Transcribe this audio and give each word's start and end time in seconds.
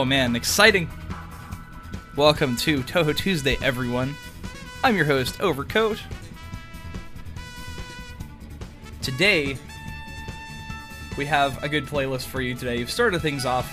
Oh 0.00 0.04
man, 0.06 0.34
exciting! 0.34 0.88
Welcome 2.16 2.56
to 2.56 2.78
Touhou 2.84 3.14
Tuesday, 3.14 3.58
everyone. 3.60 4.14
I'm 4.82 4.96
your 4.96 5.04
host, 5.04 5.42
Overcoat. 5.42 6.00
Today, 9.02 9.58
we 11.18 11.26
have 11.26 11.62
a 11.62 11.68
good 11.68 11.84
playlist 11.84 12.24
for 12.28 12.40
you 12.40 12.54
today. 12.54 12.78
You've 12.78 12.90
started 12.90 13.20
things 13.20 13.44
off 13.44 13.70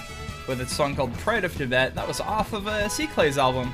with 0.50 0.60
a 0.60 0.68
song 0.68 0.98
called 0.98 1.14
Pride 1.14 1.46
of 1.46 1.56
Tibet. 1.56 1.96
That 1.96 2.06
was 2.06 2.20
off 2.20 2.52
of 2.52 2.68
a 2.68 2.90
C 2.90 3.08
Clay's 3.08 3.38
album 3.38 3.74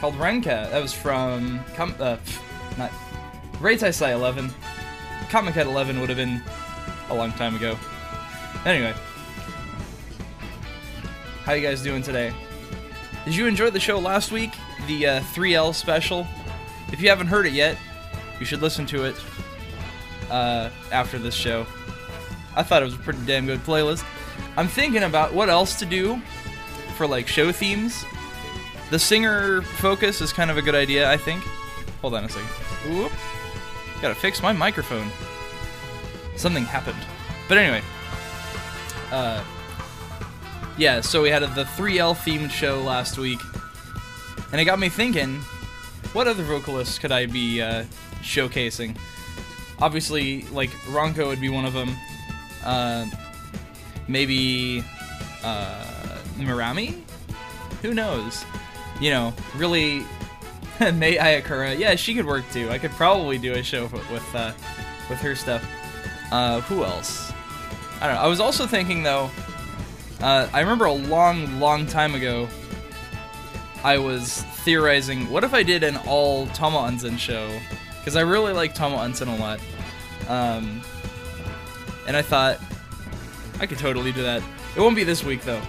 called 0.00 0.14
Renka. 0.14 0.70
That 0.70 0.80
was 0.80 0.94
from. 0.94 1.60
Com- 1.74 1.94
uh, 2.00 2.16
not. 2.78 2.90
Reitaisai 3.60 4.12
11. 4.12 4.48
Comiket 5.28 5.66
11 5.66 6.00
would 6.00 6.08
have 6.08 6.16
been 6.16 6.42
a 7.10 7.14
long 7.14 7.32
time 7.32 7.54
ago. 7.54 7.76
Anyway. 8.64 8.94
How 11.50 11.56
you 11.56 11.66
guys 11.66 11.82
doing 11.82 12.00
today? 12.00 12.32
Did 13.24 13.34
you 13.34 13.48
enjoy 13.48 13.70
the 13.70 13.80
show 13.80 13.98
last 13.98 14.30
week? 14.30 14.52
The 14.86 15.04
uh, 15.04 15.20
3L 15.34 15.74
special? 15.74 16.24
If 16.92 17.02
you 17.02 17.08
haven't 17.08 17.26
heard 17.26 17.44
it 17.44 17.52
yet, 17.52 17.76
you 18.38 18.46
should 18.46 18.62
listen 18.62 18.86
to 18.86 19.06
it 19.06 19.16
uh, 20.30 20.70
after 20.92 21.18
this 21.18 21.34
show. 21.34 21.66
I 22.54 22.62
thought 22.62 22.82
it 22.82 22.84
was 22.84 22.94
a 22.94 22.98
pretty 22.98 23.26
damn 23.26 23.46
good 23.46 23.58
playlist. 23.64 24.04
I'm 24.56 24.68
thinking 24.68 25.02
about 25.02 25.34
what 25.34 25.48
else 25.48 25.76
to 25.80 25.86
do 25.86 26.22
for 26.96 27.04
like 27.08 27.26
show 27.26 27.50
themes. 27.50 28.04
The 28.90 29.00
singer 29.00 29.62
focus 29.62 30.20
is 30.20 30.32
kind 30.32 30.52
of 30.52 30.56
a 30.56 30.62
good 30.62 30.76
idea, 30.76 31.10
I 31.10 31.16
think. 31.16 31.42
Hold 32.00 32.14
on 32.14 32.26
a 32.26 32.28
second. 32.28 32.46
Whoop. 32.94 33.10
Gotta 34.00 34.14
fix 34.14 34.40
my 34.40 34.52
microphone. 34.52 35.10
Something 36.36 36.62
happened. 36.62 37.04
But 37.48 37.58
anyway. 37.58 37.82
Uh, 39.10 39.42
yeah, 40.80 41.02
so 41.02 41.20
we 41.20 41.28
had 41.28 41.42
the 41.42 41.64
3L 41.64 42.16
themed 42.16 42.50
show 42.50 42.80
last 42.80 43.18
week. 43.18 43.38
And 44.50 44.58
it 44.58 44.64
got 44.64 44.78
me 44.78 44.88
thinking, 44.88 45.36
what 46.14 46.26
other 46.26 46.42
vocalists 46.42 46.98
could 46.98 47.12
I 47.12 47.26
be 47.26 47.60
uh, 47.60 47.84
showcasing? 48.22 48.96
Obviously, 49.78 50.44
like, 50.44 50.70
Ranko 50.88 51.26
would 51.26 51.40
be 51.40 51.50
one 51.50 51.66
of 51.66 51.74
them. 51.74 51.94
Uh, 52.64 53.04
maybe 54.08 54.82
uh, 55.44 55.84
Mirami? 56.36 57.02
Who 57.82 57.92
knows? 57.92 58.46
You 59.02 59.10
know, 59.10 59.34
really, 59.56 59.98
Mei 60.80 61.16
Ayakura. 61.16 61.78
Yeah, 61.78 61.94
she 61.94 62.14
could 62.14 62.26
work 62.26 62.50
too. 62.52 62.70
I 62.70 62.78
could 62.78 62.92
probably 62.92 63.36
do 63.36 63.52
a 63.52 63.62
show 63.62 63.82
with 63.84 64.10
with, 64.10 64.34
uh, 64.34 64.52
with 65.10 65.18
her 65.18 65.34
stuff. 65.34 65.62
Uh, 66.32 66.62
who 66.62 66.84
else? 66.84 67.32
I 68.00 68.06
don't 68.06 68.16
know. 68.16 68.22
I 68.22 68.26
was 68.28 68.40
also 68.40 68.66
thinking 68.66 69.02
though. 69.02 69.30
Uh, 70.20 70.48
I 70.52 70.60
remember 70.60 70.84
a 70.84 70.92
long, 70.92 71.58
long 71.60 71.86
time 71.86 72.14
ago. 72.14 72.48
I 73.82 73.96
was 73.96 74.42
theorizing, 74.64 75.30
what 75.30 75.42
if 75.42 75.54
I 75.54 75.62
did 75.62 75.82
an 75.82 75.96
all 76.06 76.46
Tamaonsen 76.48 77.18
show? 77.18 77.50
Because 77.98 78.16
I 78.16 78.20
really 78.20 78.52
like 78.52 78.74
Tamaonsen 78.74 79.28
a 79.28 79.40
lot. 79.40 79.60
Um, 80.28 80.82
and 82.06 82.16
I 82.16 82.22
thought, 82.22 82.60
I 83.58 83.66
could 83.66 83.78
totally 83.78 84.12
do 84.12 84.22
that. 84.22 84.42
It 84.76 84.80
won't 84.80 84.96
be 84.96 85.04
this 85.04 85.24
week 85.24 85.42
though. 85.42 85.62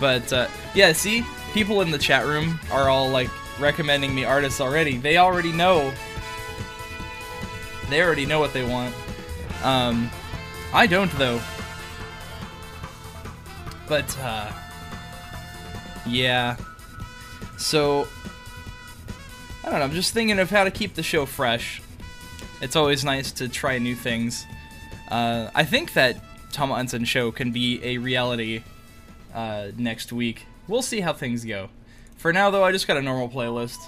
But 0.00 0.32
uh, 0.32 0.48
yeah, 0.74 0.92
see, 0.92 1.24
people 1.52 1.80
in 1.80 1.90
the 1.90 1.98
chat 1.98 2.26
room 2.26 2.58
are 2.70 2.88
all 2.88 3.08
like 3.08 3.30
recommending 3.58 4.14
me 4.14 4.24
artists 4.24 4.60
already. 4.60 4.98
They 4.98 5.16
already 5.16 5.52
know. 5.52 5.92
They 7.88 8.02
already 8.02 8.26
know 8.26 8.40
what 8.40 8.52
they 8.52 8.64
want. 8.64 8.94
Um, 9.62 10.10
I 10.72 10.86
don't 10.86 11.10
though. 11.12 11.40
But 13.88 14.16
uh, 14.20 14.50
yeah. 16.06 16.56
So 17.56 18.08
I 19.62 19.70
don't 19.70 19.78
know. 19.78 19.84
I'm 19.84 19.92
just 19.92 20.12
thinking 20.12 20.38
of 20.38 20.50
how 20.50 20.64
to 20.64 20.70
keep 20.70 20.94
the 20.94 21.02
show 21.02 21.26
fresh. 21.26 21.80
It's 22.60 22.76
always 22.76 23.04
nice 23.04 23.32
to 23.32 23.48
try 23.48 23.78
new 23.78 23.94
things. 23.94 24.46
Uh, 25.10 25.50
I 25.54 25.64
think 25.64 25.92
that 25.94 26.16
Tamaonsen 26.52 27.06
show 27.06 27.30
can 27.30 27.50
be 27.50 27.82
a 27.84 27.98
reality 27.98 28.62
uh, 29.34 29.68
next 29.76 30.12
week. 30.12 30.46
We'll 30.68 30.82
see 30.82 31.00
how 31.00 31.12
things 31.12 31.44
go. 31.44 31.68
For 32.16 32.32
now, 32.32 32.50
though, 32.50 32.64
I 32.64 32.72
just 32.72 32.86
got 32.86 32.96
a 32.96 33.02
normal 33.02 33.28
playlist. 33.28 33.78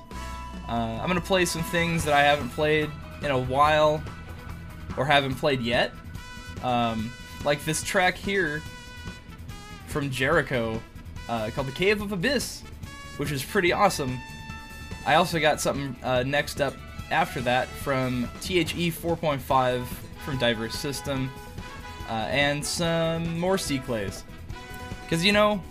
Uh, 0.68 0.98
I'm 1.00 1.06
gonna 1.08 1.20
play 1.20 1.44
some 1.44 1.62
things 1.62 2.04
that 2.04 2.12
I 2.12 2.22
haven't 2.22 2.50
played 2.50 2.90
in 3.22 3.30
a 3.30 3.38
while, 3.38 4.02
or 4.96 5.04
haven't 5.04 5.36
played 5.36 5.60
yet. 5.60 5.92
Um, 6.62 7.12
like 7.44 7.64
this 7.64 7.82
track 7.82 8.16
here 8.16 8.62
from 9.96 10.10
Jerico 10.10 10.78
uh, 11.26 11.48
called 11.54 11.68
"The 11.68 11.72
Cave 11.72 12.02
of 12.02 12.12
Abyss," 12.12 12.60
which 13.16 13.32
is 13.32 13.42
pretty 13.42 13.72
awesome. 13.72 14.18
I 15.06 15.14
also 15.14 15.40
got 15.40 15.58
something 15.58 15.96
uh, 16.02 16.22
next 16.22 16.60
up 16.60 16.74
after 17.10 17.40
that 17.40 17.66
from 17.66 18.28
THE 18.42 18.90
4.5 18.90 19.86
from 20.22 20.36
Diverse 20.36 20.74
System, 20.74 21.30
uh, 22.10 22.12
and 22.28 22.62
some 22.62 23.40
more 23.40 23.56
C 23.56 23.78
Clays. 23.78 24.22
Because, 25.04 25.24
you 25.24 25.32
know, 25.32 25.62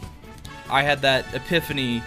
I 0.71 0.81
had 0.81 1.03
that 1.03 1.31
epiphany 1.35 2.01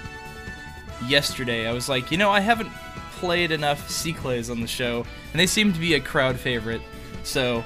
yesterday. 1.06 1.68
I 1.68 1.72
was 1.72 1.88
like, 1.88 2.10
you 2.10 2.18
know, 2.18 2.30
I 2.30 2.40
haven't 2.40 2.72
played 3.12 3.52
enough 3.52 3.88
C 3.88 4.12
Clays 4.12 4.50
on 4.50 4.60
the 4.60 4.66
show, 4.66 5.06
and 5.30 5.38
they 5.38 5.46
seem 5.46 5.72
to 5.72 5.78
be 5.78 5.94
a 5.94 6.00
crowd 6.00 6.36
favorite. 6.36 6.82
So, 7.22 7.62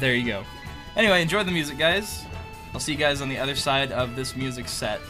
there 0.00 0.16
you 0.16 0.26
go. 0.26 0.42
Anyway, 0.96 1.22
enjoy 1.22 1.44
the 1.44 1.52
music, 1.52 1.78
guys. 1.78 2.24
I'll 2.74 2.80
see 2.80 2.92
you 2.92 2.98
guys 2.98 3.20
on 3.20 3.28
the 3.28 3.38
other 3.38 3.54
side 3.54 3.92
of 3.92 4.16
this 4.16 4.34
music 4.34 4.68
set. 4.68 5.00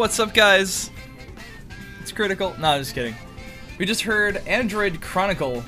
What's 0.00 0.18
up, 0.18 0.32
guys? 0.32 0.90
It's 2.00 2.10
critical. 2.10 2.54
No, 2.58 2.70
I'm 2.70 2.80
just 2.80 2.94
kidding. 2.94 3.14
We 3.78 3.84
just 3.84 4.00
heard 4.00 4.38
Android 4.46 5.02
Chronicle 5.02 5.62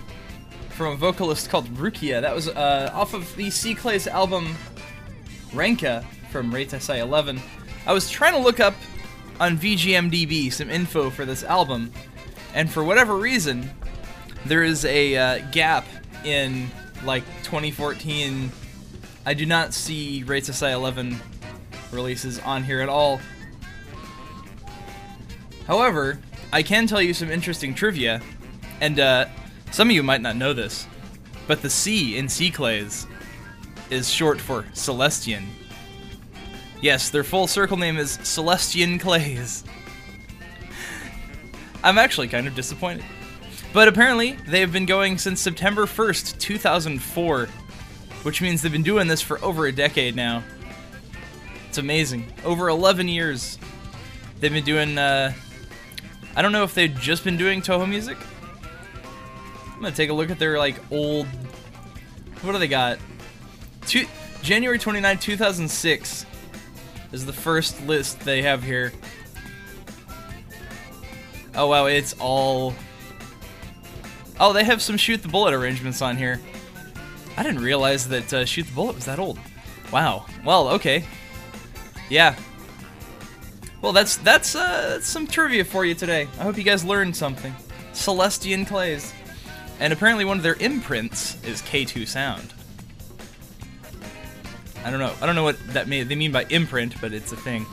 from 0.70 0.94
a 0.94 0.96
vocalist 0.96 1.50
called 1.50 1.66
Rukia. 1.74 2.22
That 2.22 2.34
was 2.34 2.48
uh, 2.48 2.90
off 2.94 3.12
of 3.12 3.36
the 3.36 3.50
C 3.50 3.74
Clay's 3.74 4.06
album 4.06 4.56
Renka 5.50 6.02
from 6.30 6.50
Reitaisai 6.50 7.00
11. 7.00 7.42
I 7.86 7.92
was 7.92 8.08
trying 8.08 8.32
to 8.32 8.38
look 8.38 8.58
up 8.58 8.72
on 9.38 9.58
VGMDB 9.58 10.50
some 10.50 10.70
info 10.70 11.10
for 11.10 11.26
this 11.26 11.44
album, 11.44 11.92
and 12.54 12.70
for 12.70 12.82
whatever 12.82 13.18
reason, 13.18 13.68
there 14.46 14.62
is 14.62 14.86
a 14.86 15.14
uh, 15.14 15.38
gap 15.52 15.84
in 16.24 16.70
like 17.04 17.26
2014. 17.42 18.50
I 19.26 19.34
do 19.34 19.44
not 19.44 19.74
see 19.74 20.24
Reitaisai 20.24 20.72
11 20.72 21.20
releases 21.90 22.38
on 22.38 22.64
here 22.64 22.80
at 22.80 22.88
all. 22.88 23.20
However, 25.66 26.18
I 26.52 26.62
can 26.62 26.86
tell 26.86 27.00
you 27.00 27.14
some 27.14 27.30
interesting 27.30 27.74
trivia, 27.74 28.20
and 28.80 28.98
uh, 29.00 29.26
some 29.70 29.88
of 29.88 29.94
you 29.94 30.02
might 30.02 30.20
not 30.20 30.36
know 30.36 30.52
this, 30.52 30.86
but 31.46 31.62
the 31.62 31.70
C 31.70 32.16
in 32.16 32.28
C 32.28 32.50
Clays 32.50 33.06
is 33.90 34.10
short 34.10 34.40
for 34.40 34.62
Celestian. 34.74 35.44
Yes, 36.80 37.10
their 37.10 37.24
full 37.24 37.46
circle 37.46 37.76
name 37.76 37.96
is 37.96 38.18
Celestian 38.18 39.00
Clays. 39.00 39.64
I'm 41.84 41.98
actually 41.98 42.28
kind 42.28 42.48
of 42.48 42.54
disappointed. 42.54 43.04
But 43.72 43.88
apparently, 43.88 44.32
they 44.48 44.60
have 44.60 44.72
been 44.72 44.84
going 44.84 45.16
since 45.16 45.40
September 45.40 45.86
1st, 45.86 46.38
2004, 46.38 47.46
which 48.22 48.42
means 48.42 48.60
they've 48.60 48.70
been 48.70 48.82
doing 48.82 49.06
this 49.06 49.22
for 49.22 49.42
over 49.42 49.66
a 49.66 49.72
decade 49.72 50.14
now. 50.14 50.42
It's 51.68 51.78
amazing. 51.78 52.30
Over 52.44 52.68
11 52.68 53.08
years. 53.08 53.58
They've 54.40 54.52
been 54.52 54.64
doing, 54.64 54.98
uh, 54.98 55.32
I 56.34 56.42
don't 56.42 56.52
know 56.52 56.64
if 56.64 56.74
they've 56.74 56.94
just 56.94 57.24
been 57.24 57.36
doing 57.36 57.60
Touhou 57.60 57.88
music. 57.88 58.16
I'm 59.74 59.82
gonna 59.82 59.94
take 59.94 60.10
a 60.10 60.14
look 60.14 60.30
at 60.30 60.38
their, 60.38 60.58
like, 60.58 60.76
old, 60.90 61.26
what 62.42 62.52
do 62.52 62.58
they 62.58 62.68
got? 62.68 62.98
Two, 63.86 64.06
January 64.42 64.78
29, 64.78 65.18
2006 65.18 66.26
is 67.12 67.26
the 67.26 67.32
first 67.32 67.84
list 67.86 68.20
they 68.20 68.42
have 68.42 68.62
here. 68.62 68.92
Oh 71.54 71.66
wow, 71.66 71.86
it's 71.86 72.14
all... 72.18 72.74
Oh, 74.40 74.52
they 74.52 74.64
have 74.64 74.80
some 74.80 74.96
Shoot 74.96 75.22
the 75.22 75.28
Bullet 75.28 75.52
arrangements 75.52 76.00
on 76.00 76.16
here. 76.16 76.40
I 77.36 77.42
didn't 77.42 77.62
realize 77.62 78.08
that 78.08 78.32
uh, 78.32 78.44
Shoot 78.44 78.66
the 78.66 78.72
Bullet 78.72 78.94
was 78.94 79.04
that 79.04 79.18
old. 79.18 79.38
Wow. 79.92 80.26
Well, 80.44 80.68
okay. 80.70 81.04
Yeah. 82.08 82.34
Well, 83.82 83.92
that's 83.92 84.16
that's, 84.18 84.54
uh, 84.54 84.90
that's 84.90 85.08
some 85.08 85.26
trivia 85.26 85.64
for 85.64 85.84
you 85.84 85.94
today. 85.94 86.28
I 86.38 86.44
hope 86.44 86.56
you 86.56 86.62
guys 86.62 86.84
learned 86.84 87.16
something. 87.16 87.54
Celestian 87.92 88.66
Clays. 88.66 89.12
And 89.80 89.92
apparently 89.92 90.24
one 90.24 90.36
of 90.36 90.44
their 90.44 90.54
imprints 90.54 91.42
is 91.44 91.60
K2 91.62 92.06
Sound. 92.06 92.54
I 94.84 94.90
don't 94.90 95.00
know. 95.00 95.12
I 95.20 95.26
don't 95.26 95.34
know 95.34 95.42
what 95.42 95.58
that 95.68 95.88
may 95.88 96.04
they 96.04 96.14
mean 96.14 96.30
by 96.30 96.44
imprint, 96.44 97.00
but 97.00 97.12
it's 97.12 97.32
a 97.32 97.36
thing. 97.36 97.66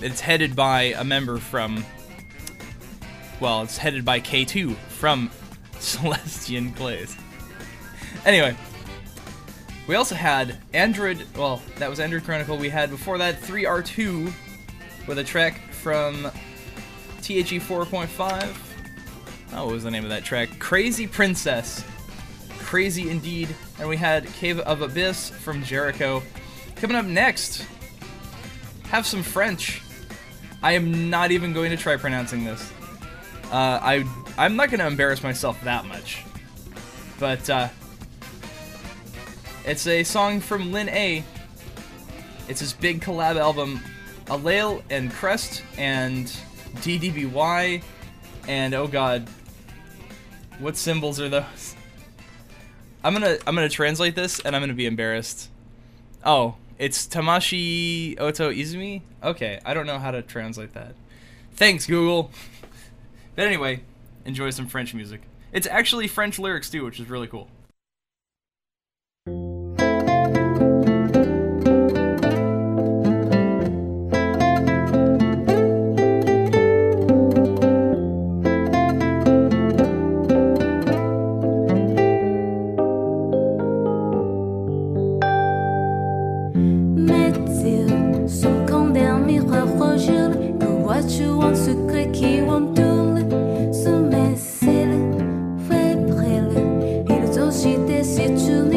It's 0.00 0.20
headed 0.20 0.56
by 0.56 0.94
a 0.96 1.04
member 1.04 1.36
from 1.36 1.84
well, 3.40 3.62
it's 3.62 3.76
headed 3.76 4.04
by 4.06 4.20
K2 4.20 4.74
from 4.74 5.30
Celestian 5.74 6.74
Clays. 6.74 7.14
Anyway, 8.24 8.56
we 9.86 9.94
also 9.94 10.14
had 10.14 10.58
Android, 10.72 11.24
well, 11.36 11.62
that 11.76 11.88
was 11.88 12.00
Android 12.00 12.24
Chronicle. 12.24 12.56
We 12.56 12.68
had 12.68 12.90
before 12.90 13.18
that 13.18 13.40
3R2 13.42 14.32
with 15.08 15.18
a 15.18 15.24
track 15.24 15.72
from 15.72 16.30
THE 17.22 17.42
4.5. 17.42 18.56
Oh, 19.54 19.64
what 19.64 19.72
was 19.72 19.82
the 19.82 19.90
name 19.90 20.04
of 20.04 20.10
that 20.10 20.24
track? 20.24 20.58
Crazy 20.58 21.06
Princess. 21.06 21.82
Crazy 22.58 23.10
indeed. 23.10 23.48
And 23.80 23.88
we 23.88 23.96
had 23.96 24.26
Cave 24.34 24.60
of 24.60 24.82
Abyss 24.82 25.30
from 25.30 25.62
Jerico. 25.62 26.22
Coming 26.76 26.96
up 26.96 27.06
next, 27.06 27.66
have 28.84 29.06
some 29.06 29.22
French. 29.22 29.82
I 30.62 30.72
am 30.72 31.08
not 31.08 31.30
even 31.30 31.52
going 31.52 31.70
to 31.70 31.76
try 31.76 31.96
pronouncing 31.96 32.44
this. 32.44 32.70
Uh, 33.50 33.80
I 33.82 34.04
I'm 34.36 34.56
not 34.56 34.70
going 34.70 34.80
to 34.80 34.86
embarrass 34.86 35.22
myself 35.22 35.60
that 35.64 35.86
much, 35.86 36.22
but 37.18 37.48
uh, 37.48 37.68
it's 39.64 39.86
a 39.86 40.04
song 40.04 40.40
from 40.40 40.70
Lyn-A. 40.70 41.24
It's 42.48 42.60
his 42.60 42.72
big 42.74 43.00
collab 43.00 43.36
album, 43.36 43.80
Alale 44.28 44.82
and 44.90 45.10
Crest 45.10 45.62
and 45.76 46.26
DDBY, 46.76 47.82
and 48.46 48.74
oh 48.74 48.86
god, 48.86 49.28
what 50.58 50.76
symbols 50.76 51.20
are 51.20 51.28
those? 51.28 51.76
I'm 53.02 53.12
gonna 53.12 53.38
I'm 53.46 53.54
gonna 53.54 53.68
translate 53.68 54.14
this 54.14 54.40
and 54.40 54.54
I'm 54.54 54.62
gonna 54.62 54.74
be 54.74 54.86
embarrassed. 54.86 55.48
Oh, 56.24 56.56
it's 56.78 57.06
Tamashi 57.06 58.20
Oto 58.20 58.50
Izumi? 58.50 59.02
Okay, 59.22 59.60
I 59.64 59.72
don't 59.72 59.86
know 59.86 59.98
how 59.98 60.10
to 60.10 60.22
translate 60.22 60.74
that. 60.74 60.94
Thanks, 61.54 61.86
Google. 61.86 62.30
But 63.34 63.46
anyway, 63.46 63.84
enjoy 64.24 64.50
some 64.50 64.66
French 64.66 64.94
music. 64.94 65.20
It's 65.52 65.68
actually 65.68 66.08
French 66.08 66.40
lyrics 66.40 66.68
too, 66.68 66.84
which 66.84 66.98
is 66.98 67.08
really 67.08 67.28
cool. 67.28 67.46
sous. 92.58 94.08
Ils 97.10 97.40
ont 97.40 97.50
jeté 97.50 98.04
sur. 98.04 98.67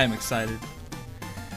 I 0.00 0.04
am 0.04 0.14
excited. 0.14 0.58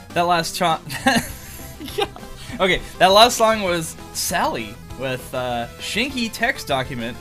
That 0.10 0.24
last 0.24 0.56
song. 0.56 0.82
okay, 2.60 2.82
that 3.00 3.08
last 3.08 3.38
song 3.38 3.62
was 3.62 3.96
Sally 4.12 4.76
with 5.00 5.34
uh, 5.34 5.68
Shinki 5.78 6.30
text 6.30 6.68
document. 6.68 7.18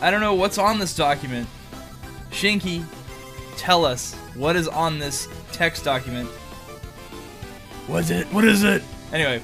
I 0.00 0.10
don't 0.10 0.22
know 0.22 0.32
what's 0.32 0.56
on 0.56 0.78
this 0.78 0.96
document. 0.96 1.46
Shinki, 2.30 2.86
tell 3.58 3.84
us 3.84 4.14
what 4.34 4.56
is 4.56 4.66
on 4.66 4.98
this 4.98 5.28
text 5.52 5.84
document. 5.84 6.30
What's 7.88 8.08
it? 8.08 8.26
What 8.28 8.46
is 8.46 8.64
it? 8.64 8.82
Anyway, 9.12 9.42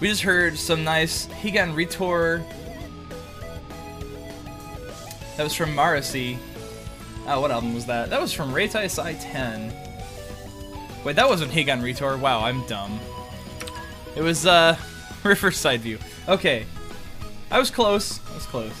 we 0.00 0.08
just 0.08 0.22
heard 0.22 0.58
some 0.58 0.82
nice 0.82 1.26
Higan 1.26 1.72
Retour. 1.72 2.44
That 5.36 5.44
was 5.44 5.54
from 5.54 5.70
Marasy. 5.76 6.36
Oh, 7.26 7.40
what 7.40 7.50
album 7.50 7.74
was 7.74 7.86
that? 7.86 8.10
That 8.10 8.20
was 8.20 8.32
from 8.32 8.52
Reitaisai 8.52 9.16
10. 9.20 9.72
Wait, 11.04 11.16
that 11.16 11.28
wasn't 11.28 11.52
Higan 11.52 11.82
Retour. 11.82 12.18
Wow, 12.18 12.40
I'm 12.40 12.66
dumb. 12.66 13.00
It 14.14 14.22
was, 14.22 14.46
uh, 14.46 14.76
Riverside 15.24 15.80
View. 15.80 15.98
Okay. 16.28 16.66
I 17.50 17.58
was 17.58 17.70
close. 17.70 18.20
I 18.30 18.34
was 18.34 18.46
close. 18.46 18.72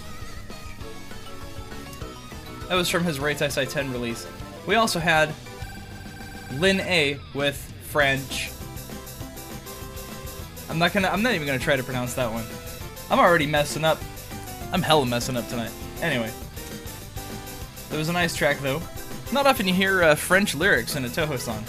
That 2.68 2.74
was 2.74 2.88
from 2.88 3.04
his 3.04 3.18
Reitaisai 3.18 3.68
10 3.68 3.92
release. 3.92 4.26
We 4.66 4.74
also 4.74 4.98
had 4.98 5.34
Lyn-A 6.52 7.18
with 7.34 7.56
French. 7.90 8.50
I'm 10.68 10.78
not 10.78 10.92
gonna, 10.92 11.08
I'm 11.08 11.22
not 11.22 11.34
even 11.34 11.46
gonna 11.46 11.58
try 11.58 11.76
to 11.76 11.82
pronounce 11.82 12.14
that 12.14 12.30
one. 12.30 12.44
I'm 13.10 13.18
already 13.18 13.46
messing 13.46 13.84
up. 13.84 13.98
I'm 14.72 14.82
hella 14.82 15.06
messing 15.06 15.36
up 15.36 15.48
tonight. 15.48 15.70
Anyway. 16.00 16.30
It 17.94 17.96
was 17.96 18.08
a 18.08 18.12
nice 18.12 18.34
track 18.34 18.58
though. 18.58 18.82
Not 19.32 19.46
often 19.46 19.68
you 19.68 19.72
hear 19.72 20.02
uh, 20.02 20.14
French 20.16 20.56
lyrics 20.56 20.96
in 20.96 21.04
a 21.04 21.08
Touhou 21.08 21.38
song. 21.38 21.64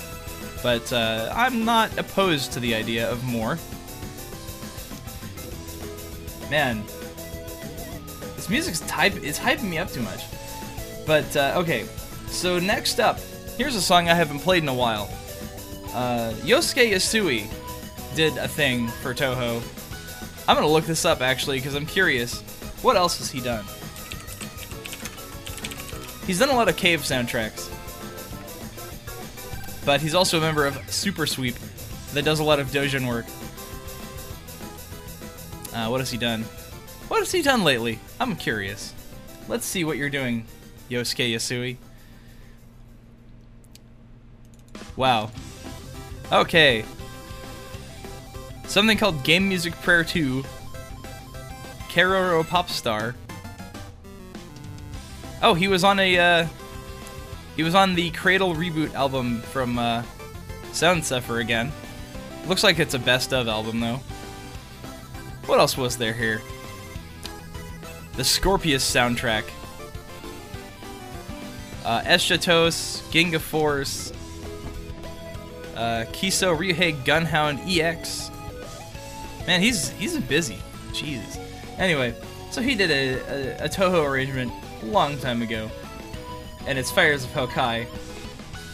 But 0.63 0.91
uh, 0.91 1.31
I'm 1.35 1.63
not 1.63 1.95
opposed 1.99 2.51
to 2.53 2.59
the 2.59 2.73
idea 2.73 3.07
of 3.07 3.23
more. 3.23 3.59
Man, 6.49 6.83
this 8.35 8.49
music's 8.49 8.79
type 8.81 9.15
is 9.17 9.37
hyping 9.37 9.69
me 9.69 9.77
up 9.77 9.91
too 9.91 10.01
much. 10.01 10.23
But 11.05 11.37
uh, 11.37 11.53
okay, 11.57 11.85
so 12.27 12.57
next 12.57 12.99
up, 12.99 13.19
here's 13.55 13.75
a 13.75 13.81
song 13.81 14.09
I 14.09 14.15
haven't 14.15 14.39
played 14.39 14.63
in 14.63 14.69
a 14.69 14.73
while. 14.73 15.07
Uh, 15.93 16.33
Yosuke 16.41 16.91
Yasui 16.91 17.47
did 18.15 18.35
a 18.37 18.47
thing 18.47 18.87
for 18.87 19.13
Touhou. 19.13 19.61
I'm 20.47 20.55
gonna 20.55 20.67
look 20.67 20.85
this 20.85 21.05
up 21.05 21.21
actually 21.21 21.59
because 21.59 21.75
I'm 21.75 21.85
curious. 21.85 22.41
What 22.81 22.95
else 22.95 23.19
has 23.19 23.29
he 23.29 23.41
done? 23.41 23.63
He's 26.25 26.39
done 26.39 26.49
a 26.49 26.55
lot 26.55 26.67
of 26.67 26.75
cave 26.75 27.01
soundtracks. 27.01 27.71
But 29.85 30.01
he's 30.01 30.15
also 30.15 30.39
a 30.39 30.41
member 30.41 30.65
of 30.65 30.77
Super 30.91 31.27
Sweep 31.27 31.55
that 32.13 32.25
does 32.25 32.39
a 32.39 32.43
lot 32.43 32.59
of 32.59 32.67
Dojin 32.69 33.07
work. 33.07 33.25
Uh, 35.73 35.87
what 35.89 35.99
has 35.99 36.09
he 36.09 36.17
done? 36.17 36.43
What 37.07 37.19
has 37.19 37.31
he 37.31 37.41
done 37.41 37.63
lately? 37.63 37.99
I'm 38.19 38.35
curious. 38.35 38.93
Let's 39.47 39.65
see 39.65 39.83
what 39.83 39.97
you're 39.97 40.09
doing, 40.09 40.45
Yosuke 40.89 41.33
Yasui. 41.33 41.77
Wow. 44.95 45.29
Okay. 46.31 46.85
Something 48.65 48.97
called 48.97 49.23
Game 49.23 49.47
Music 49.47 49.73
Prayer 49.81 50.03
2. 50.03 50.43
Keroro 51.89 52.43
Popstar. 52.43 53.13
Oh, 55.41 55.53
he 55.53 55.67
was 55.67 55.83
on 55.83 55.99
a, 55.99 56.17
uh, 56.17 56.47
he 57.55 57.63
was 57.63 57.75
on 57.75 57.95
the 57.95 58.11
Cradle 58.11 58.55
reboot 58.55 58.93
album 58.93 59.41
from, 59.41 59.77
uh, 59.77 60.03
Sound 60.71 61.05
Suffer 61.05 61.39
again. 61.39 61.71
Looks 62.47 62.63
like 62.63 62.79
it's 62.79 62.93
a 62.93 62.99
best 62.99 63.33
of 63.33 63.47
album, 63.47 63.79
though. 63.79 63.99
What 65.45 65.59
else 65.59 65.77
was 65.77 65.97
there 65.97 66.13
here? 66.13 66.41
The 68.13 68.23
Scorpius 68.23 68.83
soundtrack. 68.83 69.43
Uh, 71.85 72.01
Eschatos, 72.01 73.01
Ginga 73.11 73.39
Force, 73.39 74.11
uh, 75.75 76.05
Kiso 76.11 76.57
Ryuhei 76.57 76.95
Gunhound 77.03 77.59
EX. 77.67 78.31
Man, 79.45 79.61
he's 79.61 79.89
he's 79.91 80.17
busy. 80.17 80.57
Jesus. 80.93 81.37
Anyway, 81.77 82.15
so 82.49 82.61
he 82.61 82.73
did 82.73 82.89
a, 82.89 83.61
a, 83.61 83.65
a 83.65 83.69
Touhou 83.69 84.03
arrangement 84.03 84.51
long 84.85 85.17
time 85.17 85.41
ago, 85.41 85.69
and 86.67 86.77
it's 86.77 86.91
Fires 86.91 87.23
of 87.23 87.31
Hokkai, 87.31 87.85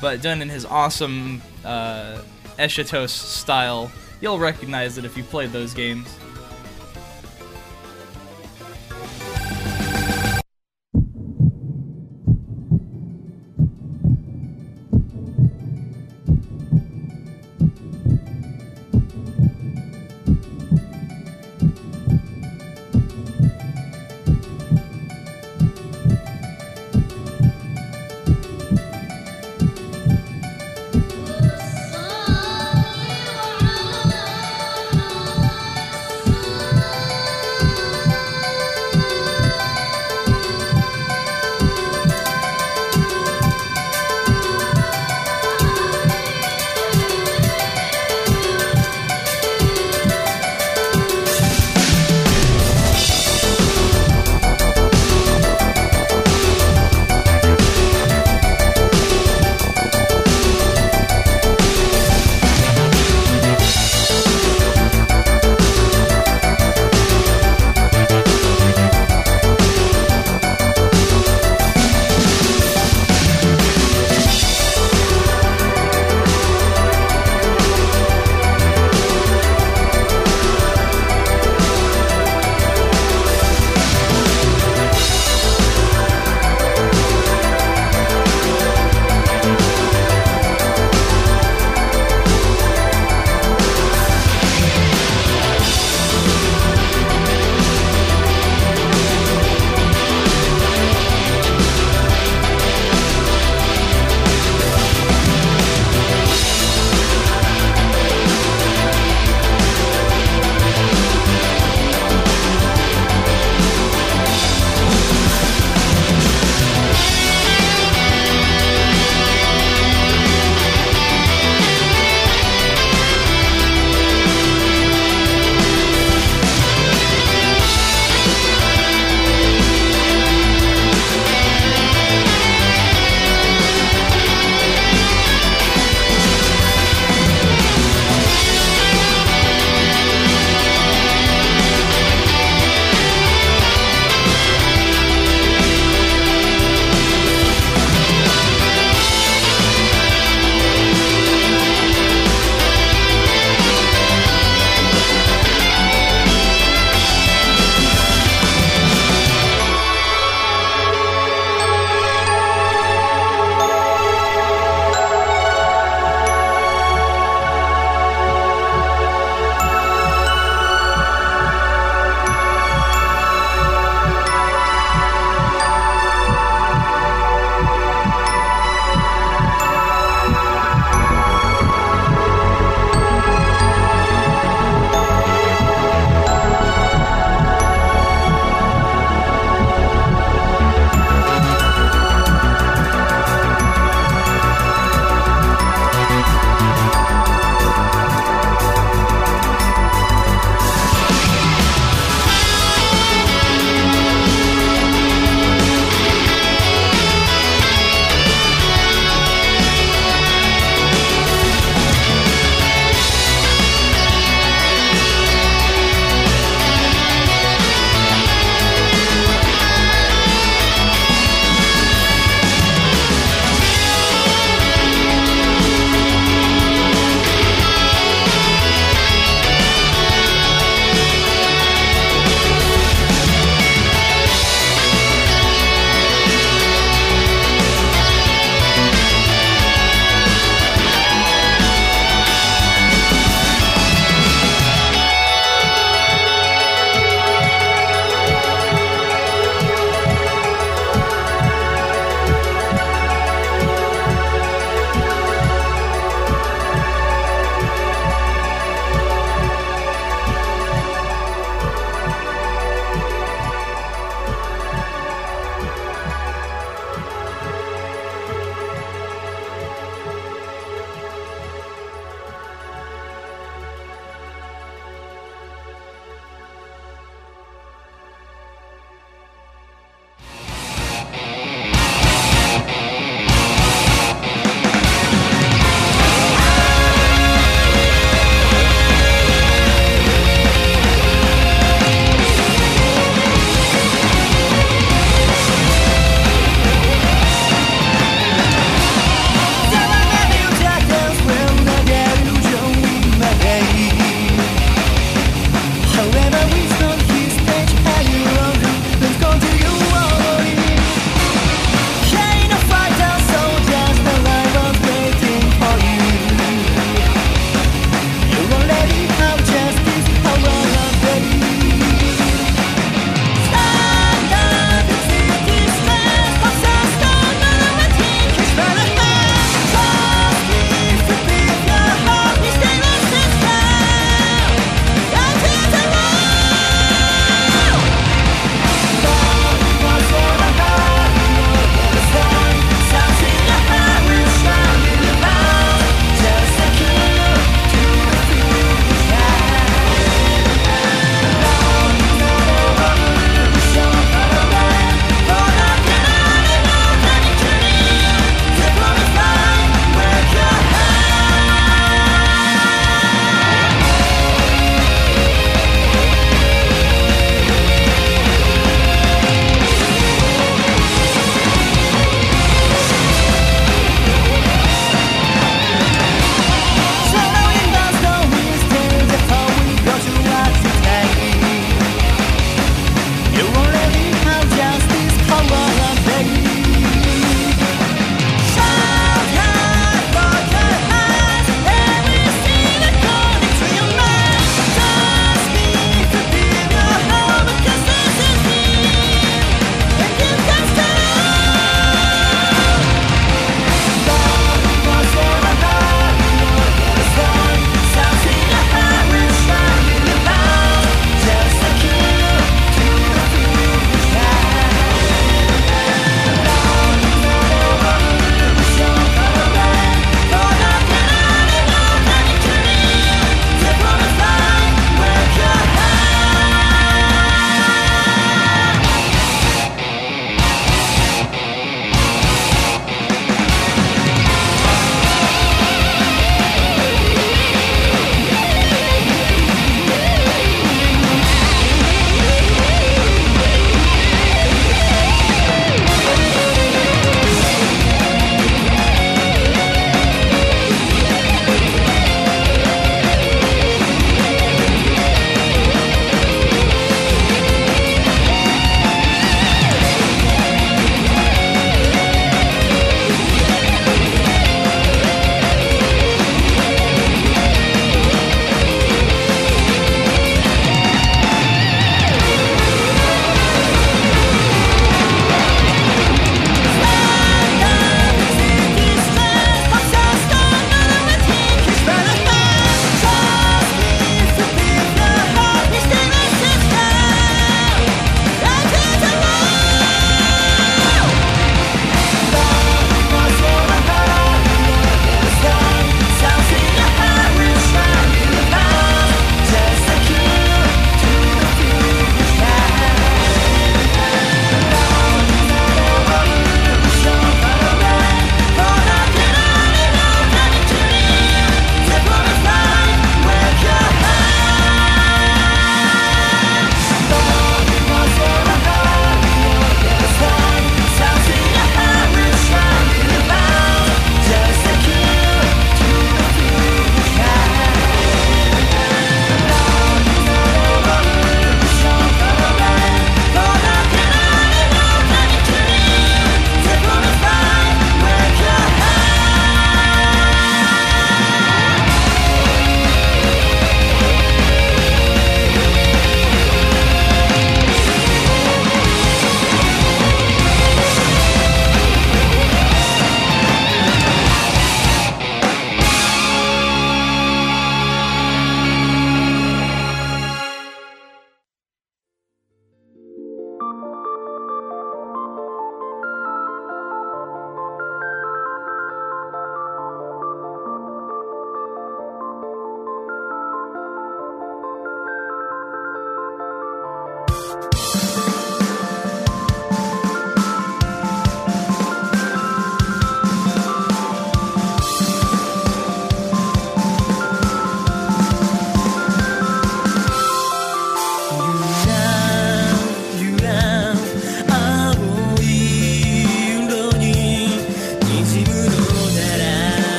but 0.00 0.22
done 0.22 0.40
in 0.42 0.48
his 0.48 0.64
awesome 0.64 1.42
uh, 1.64 2.22
Eschatos 2.58 3.10
style. 3.10 3.90
You'll 4.20 4.38
recognize 4.38 4.98
it 4.98 5.04
if 5.04 5.16
you 5.16 5.22
played 5.24 5.50
those 5.50 5.74
games. 5.74 6.08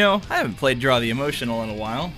Know, 0.00 0.22
I 0.30 0.38
haven't 0.38 0.54
played 0.54 0.80
Draw 0.80 1.00
the 1.00 1.10
Emotional 1.10 1.62
in 1.62 1.68
a 1.68 1.74
while. 1.74 2.10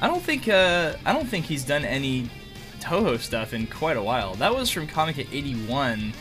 I 0.00 0.08
don't 0.08 0.20
think 0.20 0.48
uh, 0.48 0.96
I 1.06 1.12
don't 1.12 1.28
think 1.28 1.46
he's 1.46 1.64
done 1.64 1.84
any 1.84 2.28
Touhou 2.80 3.20
stuff 3.20 3.54
in 3.54 3.68
quite 3.68 3.96
a 3.96 4.02
while. 4.02 4.34
That 4.34 4.52
was 4.52 4.68
from 4.68 4.88
Comiket 4.88 5.32
81. 5.32 6.12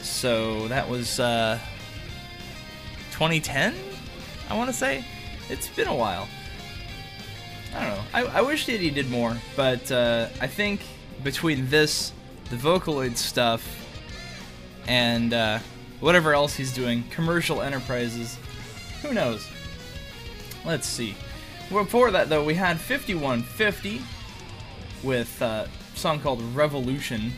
So 0.00 0.66
that 0.66 0.88
was 0.88 1.20
uh, 1.20 1.60
2010, 3.12 3.76
I 4.50 4.56
want 4.56 4.68
to 4.68 4.74
say. 4.74 5.04
It's 5.48 5.68
been 5.68 5.86
a 5.86 5.94
while. 5.94 6.26
I 7.72 7.84
don't 7.84 7.96
know. 7.96 8.04
I, 8.12 8.38
I 8.38 8.40
wish 8.40 8.66
that 8.66 8.80
he 8.80 8.90
did 8.90 9.08
more, 9.10 9.36
but 9.54 9.92
uh, 9.92 10.28
I 10.40 10.48
think 10.48 10.80
between 11.22 11.70
this, 11.70 12.12
the 12.50 12.56
Vocaloid 12.56 13.16
stuff, 13.16 13.62
and 14.88 15.32
uh, 15.32 15.60
whatever 16.00 16.34
else 16.34 16.56
he's 16.56 16.74
doing, 16.74 17.04
commercial 17.10 17.62
enterprises, 17.62 18.38
who 19.04 19.12
knows? 19.12 19.46
Let's 20.64 20.86
see. 20.86 21.14
Before 21.70 22.10
that, 22.10 22.28
though, 22.28 22.44
we 22.44 22.54
had 22.54 22.80
5150 22.80 24.00
with 25.02 25.42
uh, 25.42 25.66
a 25.66 25.98
song 25.98 26.20
called 26.20 26.42
Revolution. 26.54 27.32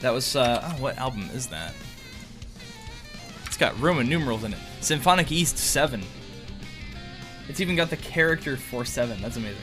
That 0.00 0.10
was, 0.10 0.34
uh, 0.34 0.60
oh, 0.62 0.82
what 0.82 0.98
album 0.98 1.30
is 1.32 1.46
that? 1.48 1.72
It's 3.46 3.56
got 3.56 3.78
Roman 3.80 4.08
numerals 4.08 4.42
in 4.42 4.52
it. 4.52 4.58
Symphonic 4.80 5.30
East 5.30 5.56
7. 5.56 6.02
It's 7.48 7.60
even 7.60 7.76
got 7.76 7.90
the 7.90 7.96
character 7.96 8.56
for 8.56 8.84
7. 8.84 9.22
That's 9.22 9.36
amazing. 9.36 9.62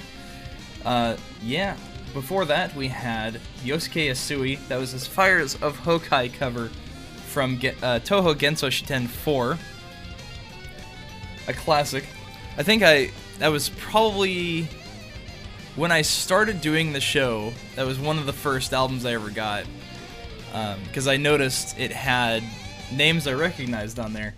Uh, 0.85 1.17
yeah. 1.41 1.75
Before 2.13 2.45
that, 2.45 2.73
we 2.75 2.87
had 2.87 3.41
Yosuke 3.63 4.07
Yasui. 4.07 4.67
That 4.69 4.79
was 4.79 4.91
his 4.91 5.05
Fires 5.05 5.55
of 5.55 5.77
Hokkai 5.79 6.33
cover 6.33 6.69
from 7.33 7.55
uh, 7.55 7.99
Touhou 7.99 8.35
Genso 8.35 8.69
Shiten 8.69 9.07
4. 9.07 9.57
A 11.47 11.53
classic. 11.53 12.05
I 12.57 12.63
think 12.63 12.83
I 12.83 13.09
that 13.39 13.49
was 13.49 13.69
probably 13.69 14.67
when 15.75 15.91
I 15.91 16.03
started 16.03 16.61
doing 16.61 16.93
the 16.93 17.01
show. 17.01 17.51
That 17.75 17.87
was 17.87 17.99
one 17.99 18.19
of 18.19 18.27
the 18.27 18.33
first 18.33 18.71
albums 18.71 19.05
I 19.05 19.13
ever 19.13 19.31
got 19.31 19.65
because 20.85 21.07
I 21.07 21.17
noticed 21.17 21.77
it 21.79 21.91
had 21.91 22.43
names 22.91 23.25
I 23.25 23.33
recognized 23.33 23.97
on 23.97 24.13
there. 24.13 24.35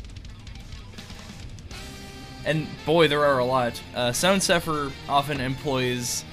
And 2.46 2.68
boy, 2.86 3.10
there 3.10 3.26
are 3.26 3.40
a 3.40 3.46
lot. 3.46 3.82
Uh, 3.94 4.14
Sound 4.14 4.42
Sepher 4.42 4.92
often 5.10 5.42
employs 5.42 6.24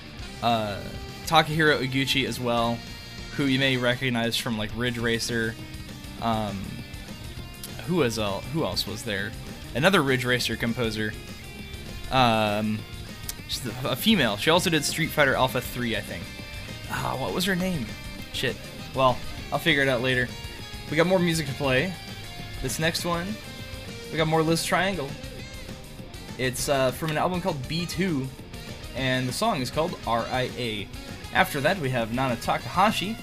uh, 0.43 0.79
Takahiro 1.27 1.85
Iguchi 1.85 2.27
as 2.27 2.39
well, 2.39 2.79
who 3.37 3.47
you 3.47 3.59
may 3.59 3.77
recognize 3.77 4.37
from 4.37 4.57
like 4.57 4.71
Ridge 4.77 4.99
Racer. 4.99 5.55
Um, 6.23 6.65
who 7.87 7.97
was 7.97 8.19
all, 8.19 8.41
Who 8.53 8.65
else 8.65 8.87
was 8.87 9.03
there? 9.03 9.33
Another 9.75 10.03
Ridge 10.03 10.25
Racer 10.25 10.57
composer. 10.57 11.13
Um, 12.11 12.79
she's 13.49 13.67
a 13.85 13.97
female. 13.97 14.37
She 14.37 14.51
also 14.51 14.71
did 14.71 14.85
Street 14.85 15.11
Fighter 15.11 15.35
Alpha 15.35 15.61
3, 15.61 15.97
I 15.97 16.01
think. 16.01 16.23
Ah, 16.91 17.17
what 17.19 17.35
was 17.35 17.45
her 17.47 17.57
name? 17.57 17.87
Shit. 18.33 18.57
Well, 18.95 19.19
I'll 19.53 19.59
figure 19.59 19.83
it 19.83 19.89
out 19.89 20.01
later. 20.01 20.29
We 20.91 20.97
got 20.97 21.07
more 21.07 21.19
music 21.19 21.47
to 21.47 21.55
play. 21.55 21.93
This 22.63 22.79
next 22.79 23.05
one, 23.05 23.27
we 24.11 24.17
got 24.17 24.29
more 24.29 24.43
Liz 24.43 24.65
Triangle. 24.65 25.11
It's 26.39 26.69
uh, 26.69 26.93
from 26.93 27.11
an 27.11 27.19
album 27.19 27.41
called 27.41 27.61
B2, 27.63 28.27
and 28.95 29.29
the 29.29 29.33
song 29.33 29.61
is 29.61 29.71
called 29.71 29.99
RIA. 30.07 30.87
After 31.35 31.61
that, 31.63 31.79
we 31.79 31.91
have 31.91 32.15
Nana 32.15 32.37
Takahashi. 32.37 33.17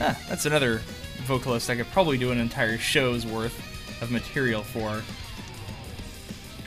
Ah, 0.00 0.18
that's 0.28 0.46
another 0.46 0.80
vocalist 1.22 1.70
I 1.70 1.76
could 1.76 1.90
probably 1.90 2.18
do 2.18 2.30
an 2.30 2.38
entire 2.38 2.78
show's 2.78 3.26
worth 3.26 3.58
of 4.02 4.10
material 4.10 4.62
for. 4.62 5.02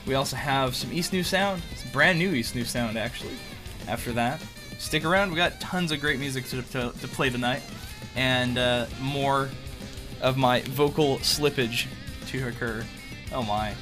We 0.07 0.13
also 0.13 0.35
have 0.35 0.75
some 0.75 0.91
EastNewSound. 0.91 1.61
It's 1.71 1.83
brand 1.83 2.19
new 2.19 2.31
EastNewSound, 2.31 2.95
actually. 2.95 3.35
After 3.87 4.11
that, 4.13 4.41
stick 4.77 5.05
around. 5.05 5.31
We 5.31 5.37
got 5.37 5.59
tons 5.59 5.91
of 5.91 5.99
great 5.99 6.19
music 6.19 6.45
to, 6.49 6.61
to, 6.61 6.93
to 6.99 7.07
play 7.07 7.29
tonight, 7.29 7.61
and 8.15 8.57
uh, 8.57 8.85
more 9.01 9.49
of 10.21 10.37
my 10.37 10.61
vocal 10.61 11.17
slippage 11.17 11.87
to 12.27 12.47
occur. 12.47 12.85
Oh 13.31 13.43
my. 13.43 13.73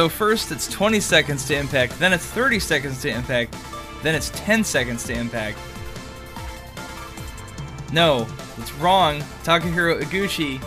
So 0.00 0.08
first 0.08 0.50
it's 0.50 0.66
20 0.66 0.98
seconds 0.98 1.46
to 1.48 1.54
impact, 1.54 1.98
then 1.98 2.14
it's 2.14 2.24
30 2.24 2.58
seconds 2.58 3.02
to 3.02 3.10
impact, 3.10 3.54
then 4.02 4.14
it's 4.14 4.30
10 4.30 4.64
seconds 4.64 5.04
to 5.04 5.12
impact. 5.12 5.58
No, 7.92 8.26
it's 8.56 8.72
wrong. 8.76 9.20
Takahiro 9.44 10.00
Iguchi 10.00 10.58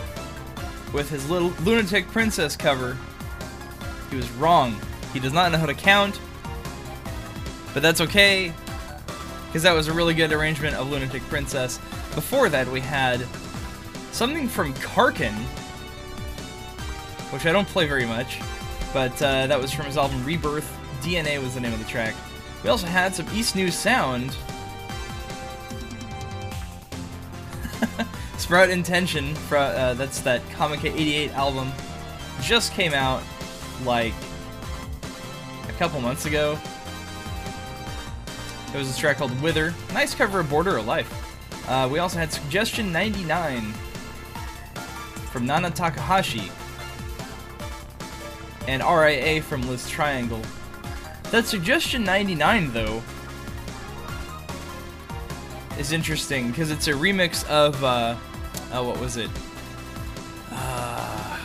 with 0.92 1.10
his 1.10 1.28
little 1.28 1.52
Lunatic 1.64 2.06
Princess 2.12 2.56
cover. 2.56 2.96
He 4.08 4.14
was 4.14 4.30
wrong. 4.34 4.76
He 5.12 5.18
does 5.18 5.32
not 5.32 5.50
know 5.50 5.58
how 5.58 5.66
to 5.66 5.74
count. 5.74 6.20
But 7.72 7.82
that's 7.82 8.00
okay, 8.02 8.52
because 9.46 9.64
that 9.64 9.72
was 9.72 9.88
a 9.88 9.92
really 9.92 10.14
good 10.14 10.32
arrangement 10.32 10.76
of 10.76 10.88
Lunatic 10.88 11.22
Princess. 11.22 11.78
Before 12.14 12.48
that, 12.50 12.68
we 12.68 12.78
had 12.78 13.26
something 14.12 14.46
from 14.46 14.74
Karkin, 14.74 15.34
which 17.32 17.46
I 17.46 17.50
don't 17.50 17.66
play 17.66 17.88
very 17.88 18.06
much, 18.06 18.38
but 18.94 19.20
uh, 19.20 19.46
that 19.48 19.60
was 19.60 19.72
from 19.72 19.84
his 19.86 19.98
album 19.98 20.24
Rebirth. 20.24 20.78
DNA 21.02 21.42
was 21.42 21.54
the 21.54 21.60
name 21.60 21.72
of 21.72 21.80
the 21.80 21.84
track. 21.84 22.14
We 22.62 22.70
also 22.70 22.86
had 22.86 23.14
some 23.14 23.26
EastNewSound. 23.26 24.34
Sprout 28.38 28.70
Intention, 28.70 29.34
fro- 29.34 29.60
uh, 29.60 29.94
that's 29.94 30.20
that 30.20 30.40
Comiket 30.50 30.94
88 30.94 31.32
album, 31.32 31.72
just 32.40 32.72
came 32.72 32.94
out 32.94 33.22
like 33.84 34.14
a 35.68 35.72
couple 35.72 36.00
months 36.00 36.24
ago. 36.24 36.56
It 38.72 38.78
was 38.78 38.96
a 38.96 38.98
track 38.98 39.18
called 39.18 39.38
Wither. 39.42 39.74
Nice 39.92 40.14
cover 40.14 40.40
of 40.40 40.48
Border 40.48 40.78
of 40.78 40.86
Life. 40.86 41.10
Uh, 41.68 41.88
we 41.90 41.98
also 41.98 42.18
had 42.18 42.32
Suggestion 42.32 42.92
99 42.92 43.72
from 45.30 45.46
Nana 45.46 45.70
Takahashi 45.70 46.50
and 48.66 48.82
RIA 48.82 49.42
from 49.42 49.62
Liz 49.68 49.88
Triangle. 49.88 50.40
That 51.30 51.46
Suggestion 51.46 52.04
99, 52.04 52.72
though, 52.72 53.02
is 55.78 55.92
interesting 55.92 56.50
because 56.50 56.70
it's 56.70 56.86
a 56.86 56.92
remix 56.92 57.46
of, 57.48 57.82
uh, 57.82 58.16
oh, 58.72 58.84
what 58.88 59.00
was 59.00 59.16
it? 59.16 59.30
Uh, 60.52 61.38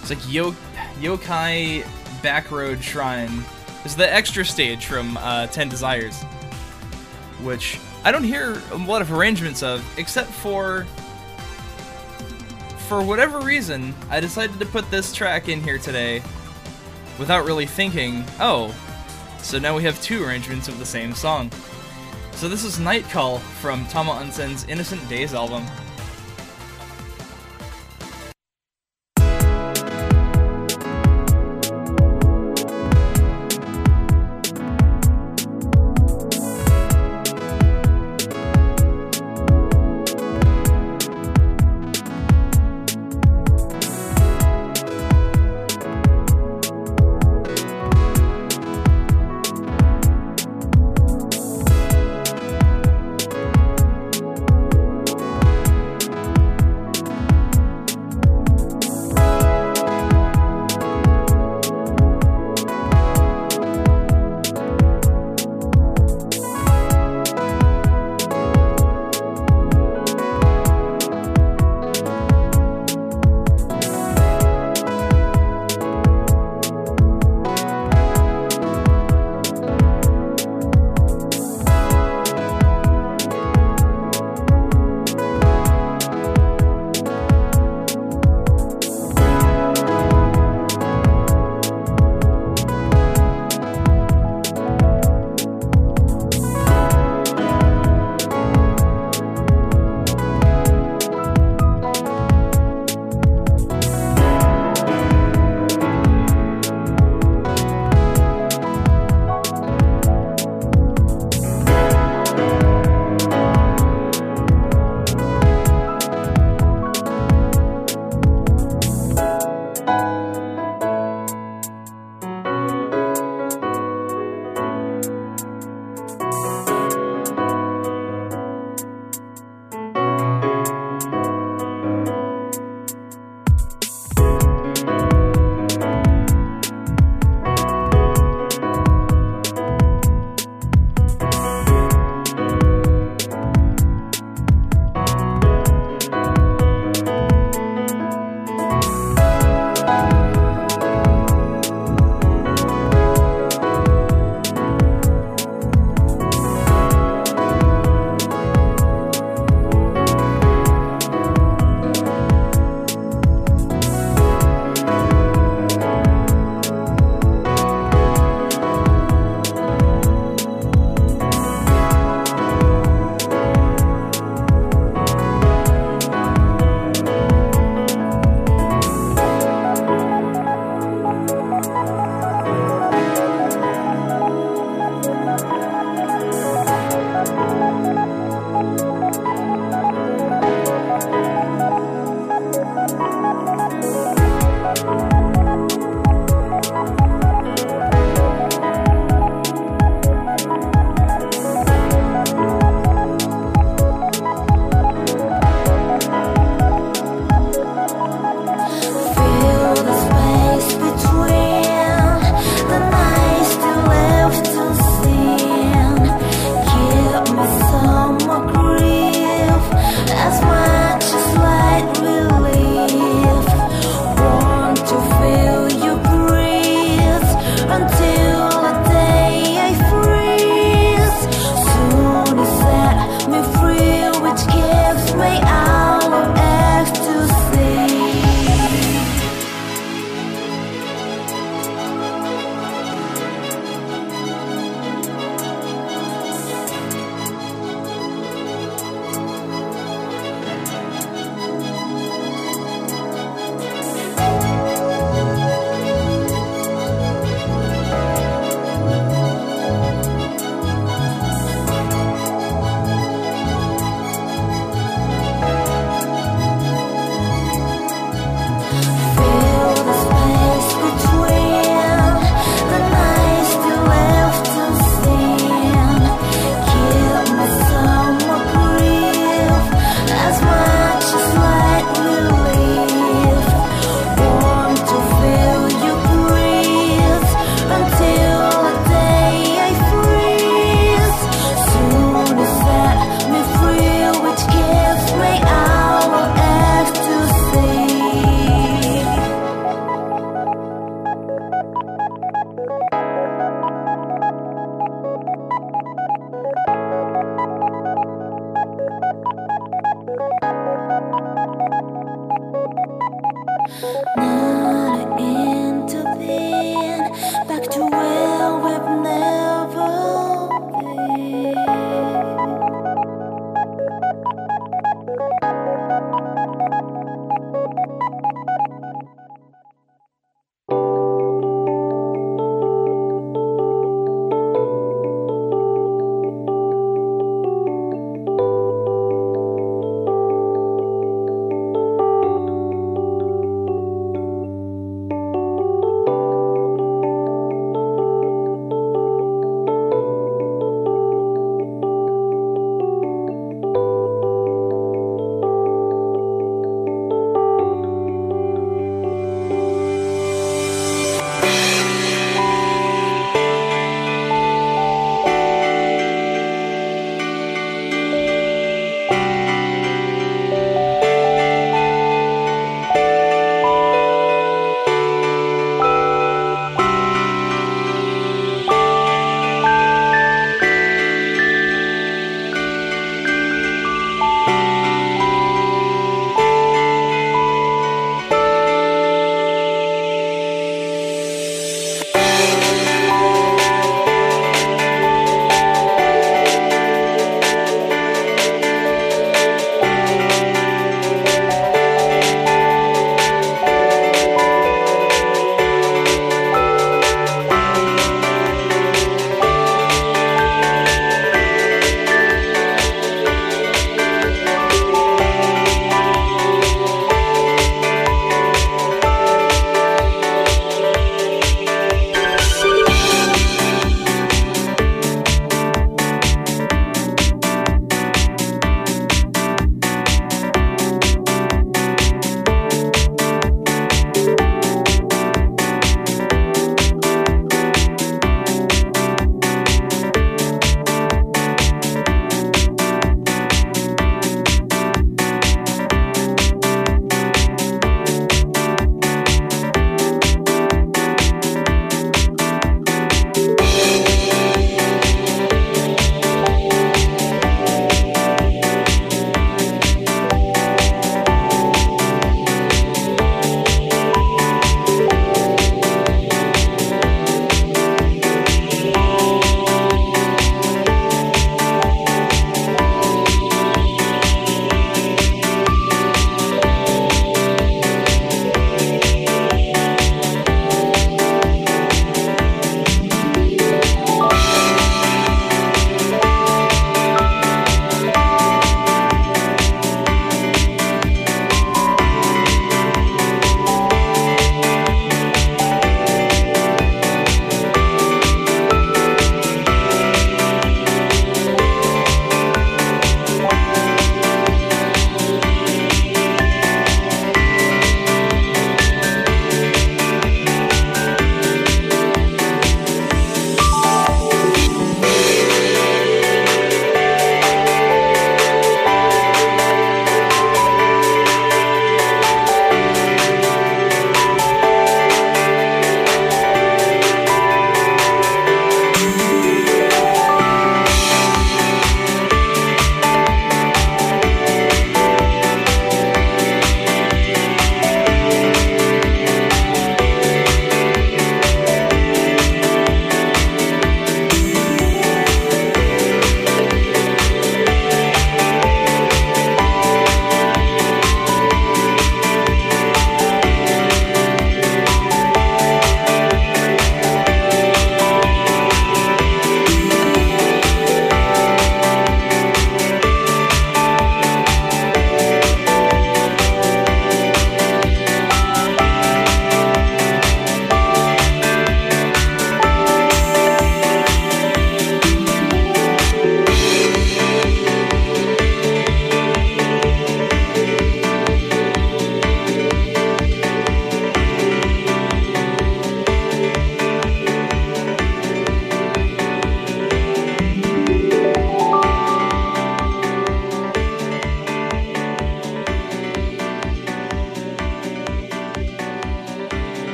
it's 0.00 0.10
like 0.10 0.32
Yo- 0.32 0.54
Yokai 1.00 1.82
Backroad 2.22 2.82
Shrine. 2.82 3.44
It's 3.84 3.94
the 3.94 4.12
extra 4.12 4.44
stage 4.44 4.86
from 4.86 5.16
uh, 5.16 5.46
Ten 5.48 5.68
Desires, 5.68 6.22
which 7.42 7.78
I 8.04 8.12
don't 8.12 8.24
hear 8.24 8.60
a 8.70 8.76
lot 8.76 9.02
of 9.02 9.12
arrangements 9.12 9.62
of, 9.62 9.84
except 9.98 10.30
for. 10.30 10.86
For 12.88 13.02
whatever 13.02 13.40
reason, 13.40 13.94
I 14.08 14.18
decided 14.18 14.58
to 14.58 14.64
put 14.64 14.90
this 14.90 15.12
track 15.12 15.50
in 15.50 15.62
here 15.62 15.76
today 15.76 16.22
without 17.18 17.44
really 17.44 17.66
thinking, 17.66 18.24
oh, 18.40 18.74
so 19.42 19.58
now 19.58 19.76
we 19.76 19.82
have 19.82 20.00
two 20.00 20.24
arrangements 20.24 20.68
of 20.68 20.78
the 20.78 20.86
same 20.86 21.12
song. 21.12 21.52
So 22.32 22.48
this 22.48 22.64
is 22.64 22.80
Night 22.80 23.04
Call 23.10 23.40
from 23.60 23.84
Tamaonsen's 23.88 24.64
Innocent 24.68 25.06
Days 25.06 25.34
album. 25.34 25.66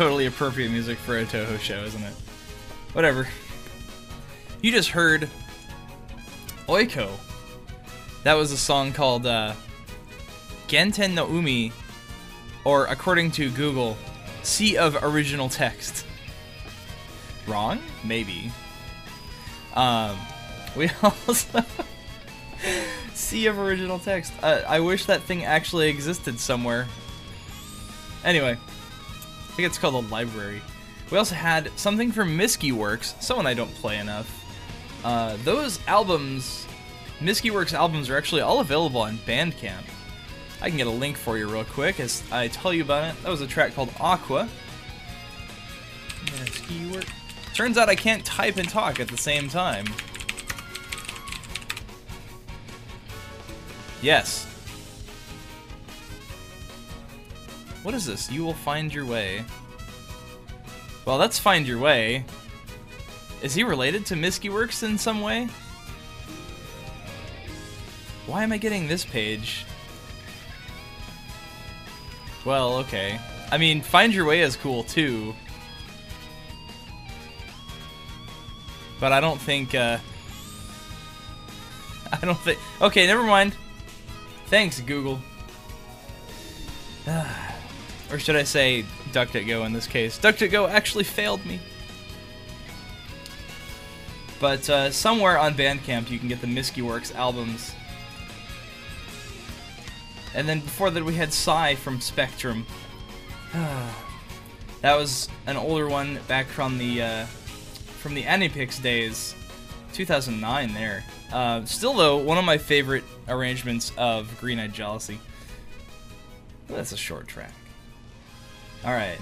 Totally 0.00 0.24
appropriate 0.24 0.70
music 0.70 0.96
for 0.96 1.18
a 1.18 1.26
Touhou 1.26 1.60
show, 1.60 1.84
isn't 1.84 2.02
it? 2.02 2.14
Whatever. 2.94 3.28
You 4.62 4.72
just 4.72 4.88
heard 4.88 5.28
Oiko. 6.66 7.10
That 8.22 8.32
was 8.32 8.50
a 8.50 8.56
song 8.56 8.94
called 8.94 9.26
uh, 9.26 9.52
Genten 10.68 11.12
no 11.12 11.28
Umi, 11.28 11.70
or 12.64 12.86
according 12.86 13.32
to 13.32 13.50
Google, 13.50 13.98
Sea 14.42 14.78
of 14.78 14.96
Original 15.04 15.50
Text. 15.50 16.06
Wrong? 17.46 17.78
Maybe. 18.02 18.50
Um, 19.74 20.16
we 20.76 20.88
also 21.02 21.62
sea 23.12 23.48
of 23.48 23.58
original 23.58 23.98
text. 23.98 24.32
Uh, 24.42 24.62
I 24.66 24.80
wish 24.80 25.04
that 25.04 25.20
thing 25.24 25.44
actually 25.44 25.90
existed 25.90 26.40
somewhere. 26.40 26.88
Anyway, 28.24 28.56
think 29.60 29.70
it's 29.70 29.78
called 29.78 29.94
a 29.94 30.08
library. 30.08 30.62
We 31.10 31.18
also 31.18 31.34
had 31.34 31.70
something 31.78 32.12
from 32.12 32.34
Misky 32.34 32.72
Works, 32.72 33.14
someone 33.20 33.46
I 33.46 33.52
don't 33.52 33.74
play 33.74 33.98
enough. 33.98 34.42
Uh, 35.04 35.36
those 35.44 35.78
albums, 35.86 36.66
Misky 37.20 37.50
Works 37.50 37.74
albums, 37.74 38.08
are 38.08 38.16
actually 38.16 38.40
all 38.40 38.60
available 38.60 39.02
on 39.02 39.18
Bandcamp. 39.18 39.84
I 40.62 40.68
can 40.68 40.78
get 40.78 40.86
a 40.86 40.90
link 40.90 41.18
for 41.18 41.36
you 41.36 41.46
real 41.46 41.64
quick 41.64 42.00
as 42.00 42.22
I 42.32 42.48
tell 42.48 42.72
you 42.72 42.82
about 42.82 43.12
it. 43.12 43.22
That 43.22 43.28
was 43.28 43.42
a 43.42 43.46
track 43.46 43.74
called 43.74 43.92
Aqua. 44.00 44.48
Misky 46.38 46.86
Works. 46.90 47.10
Turns 47.52 47.76
out 47.76 47.90
I 47.90 47.96
can't 47.96 48.24
type 48.24 48.56
and 48.56 48.68
talk 48.68 48.98
at 48.98 49.08
the 49.08 49.18
same 49.18 49.50
time. 49.50 49.84
Yes. 54.00 54.49
What 57.82 57.94
is 57.94 58.06
this? 58.06 58.30
You 58.30 58.44
will 58.44 58.54
find 58.54 58.92
your 58.92 59.06
way. 59.06 59.44
Well, 61.04 61.18
that's 61.18 61.38
find 61.38 61.66
your 61.66 61.78
way. 61.78 62.24
Is 63.42 63.54
he 63.54 63.64
related 63.64 64.04
to 64.06 64.16
Misky 64.16 64.50
Works 64.50 64.82
in 64.82 64.98
some 64.98 65.22
way? 65.22 65.48
Why 68.26 68.42
am 68.42 68.52
I 68.52 68.58
getting 68.58 68.86
this 68.86 69.04
page? 69.04 69.64
Well, 72.44 72.76
okay. 72.78 73.18
I 73.50 73.58
mean, 73.58 73.82
Find 73.82 74.14
Your 74.14 74.24
Way 74.24 74.40
is 74.42 74.56
cool 74.56 74.84
too. 74.84 75.34
But 79.00 79.12
I 79.12 79.20
don't 79.20 79.40
think, 79.40 79.74
uh... 79.74 79.98
I 82.12 82.24
don't 82.24 82.38
think... 82.38 82.58
Okay, 82.80 83.06
never 83.06 83.22
mind. 83.22 83.56
Thanks, 84.46 84.80
Google. 84.80 85.18
or 88.10 88.18
should 88.18 88.36
I 88.36 88.42
say 88.42 88.84
DuckDuckGo 89.12 89.64
in 89.66 89.72
this 89.72 89.86
case. 89.86 90.18
DuckDuckGo 90.18 90.68
actually 90.68 91.04
failed 91.04 91.44
me. 91.46 91.60
But 94.40 94.68
uh, 94.70 94.90
somewhere 94.90 95.38
on 95.38 95.54
Bandcamp 95.54 96.10
you 96.10 96.18
can 96.18 96.28
get 96.28 96.40
the 96.40 96.46
Misky 96.46 96.82
Works 96.82 97.14
albums. 97.14 97.74
And 100.34 100.48
then 100.48 100.60
before 100.60 100.90
that 100.90 101.04
we 101.04 101.14
had 101.14 101.32
Psy 101.32 101.74
from 101.74 102.00
Spectrum. 102.00 102.66
that 103.52 104.96
was 104.96 105.28
an 105.46 105.56
older 105.56 105.88
one 105.88 106.20
back 106.26 106.46
from 106.46 106.78
the 106.78 107.02
uh, 107.02 107.26
from 108.00 108.14
the 108.14 108.22
Anipix 108.22 108.80
days, 108.80 109.34
2009 109.92 110.72
there. 110.72 111.04
Uh, 111.32 111.64
still 111.64 111.92
though, 111.92 112.16
one 112.16 112.38
of 112.38 112.44
my 112.44 112.56
favorite 112.56 113.04
arrangements 113.28 113.92
of 113.98 114.34
Green 114.40 114.58
Eyed 114.58 114.72
Jealousy. 114.72 115.20
That's 116.68 116.92
a 116.92 116.96
short 116.96 117.28
track. 117.28 117.52
Alright. 118.84 119.18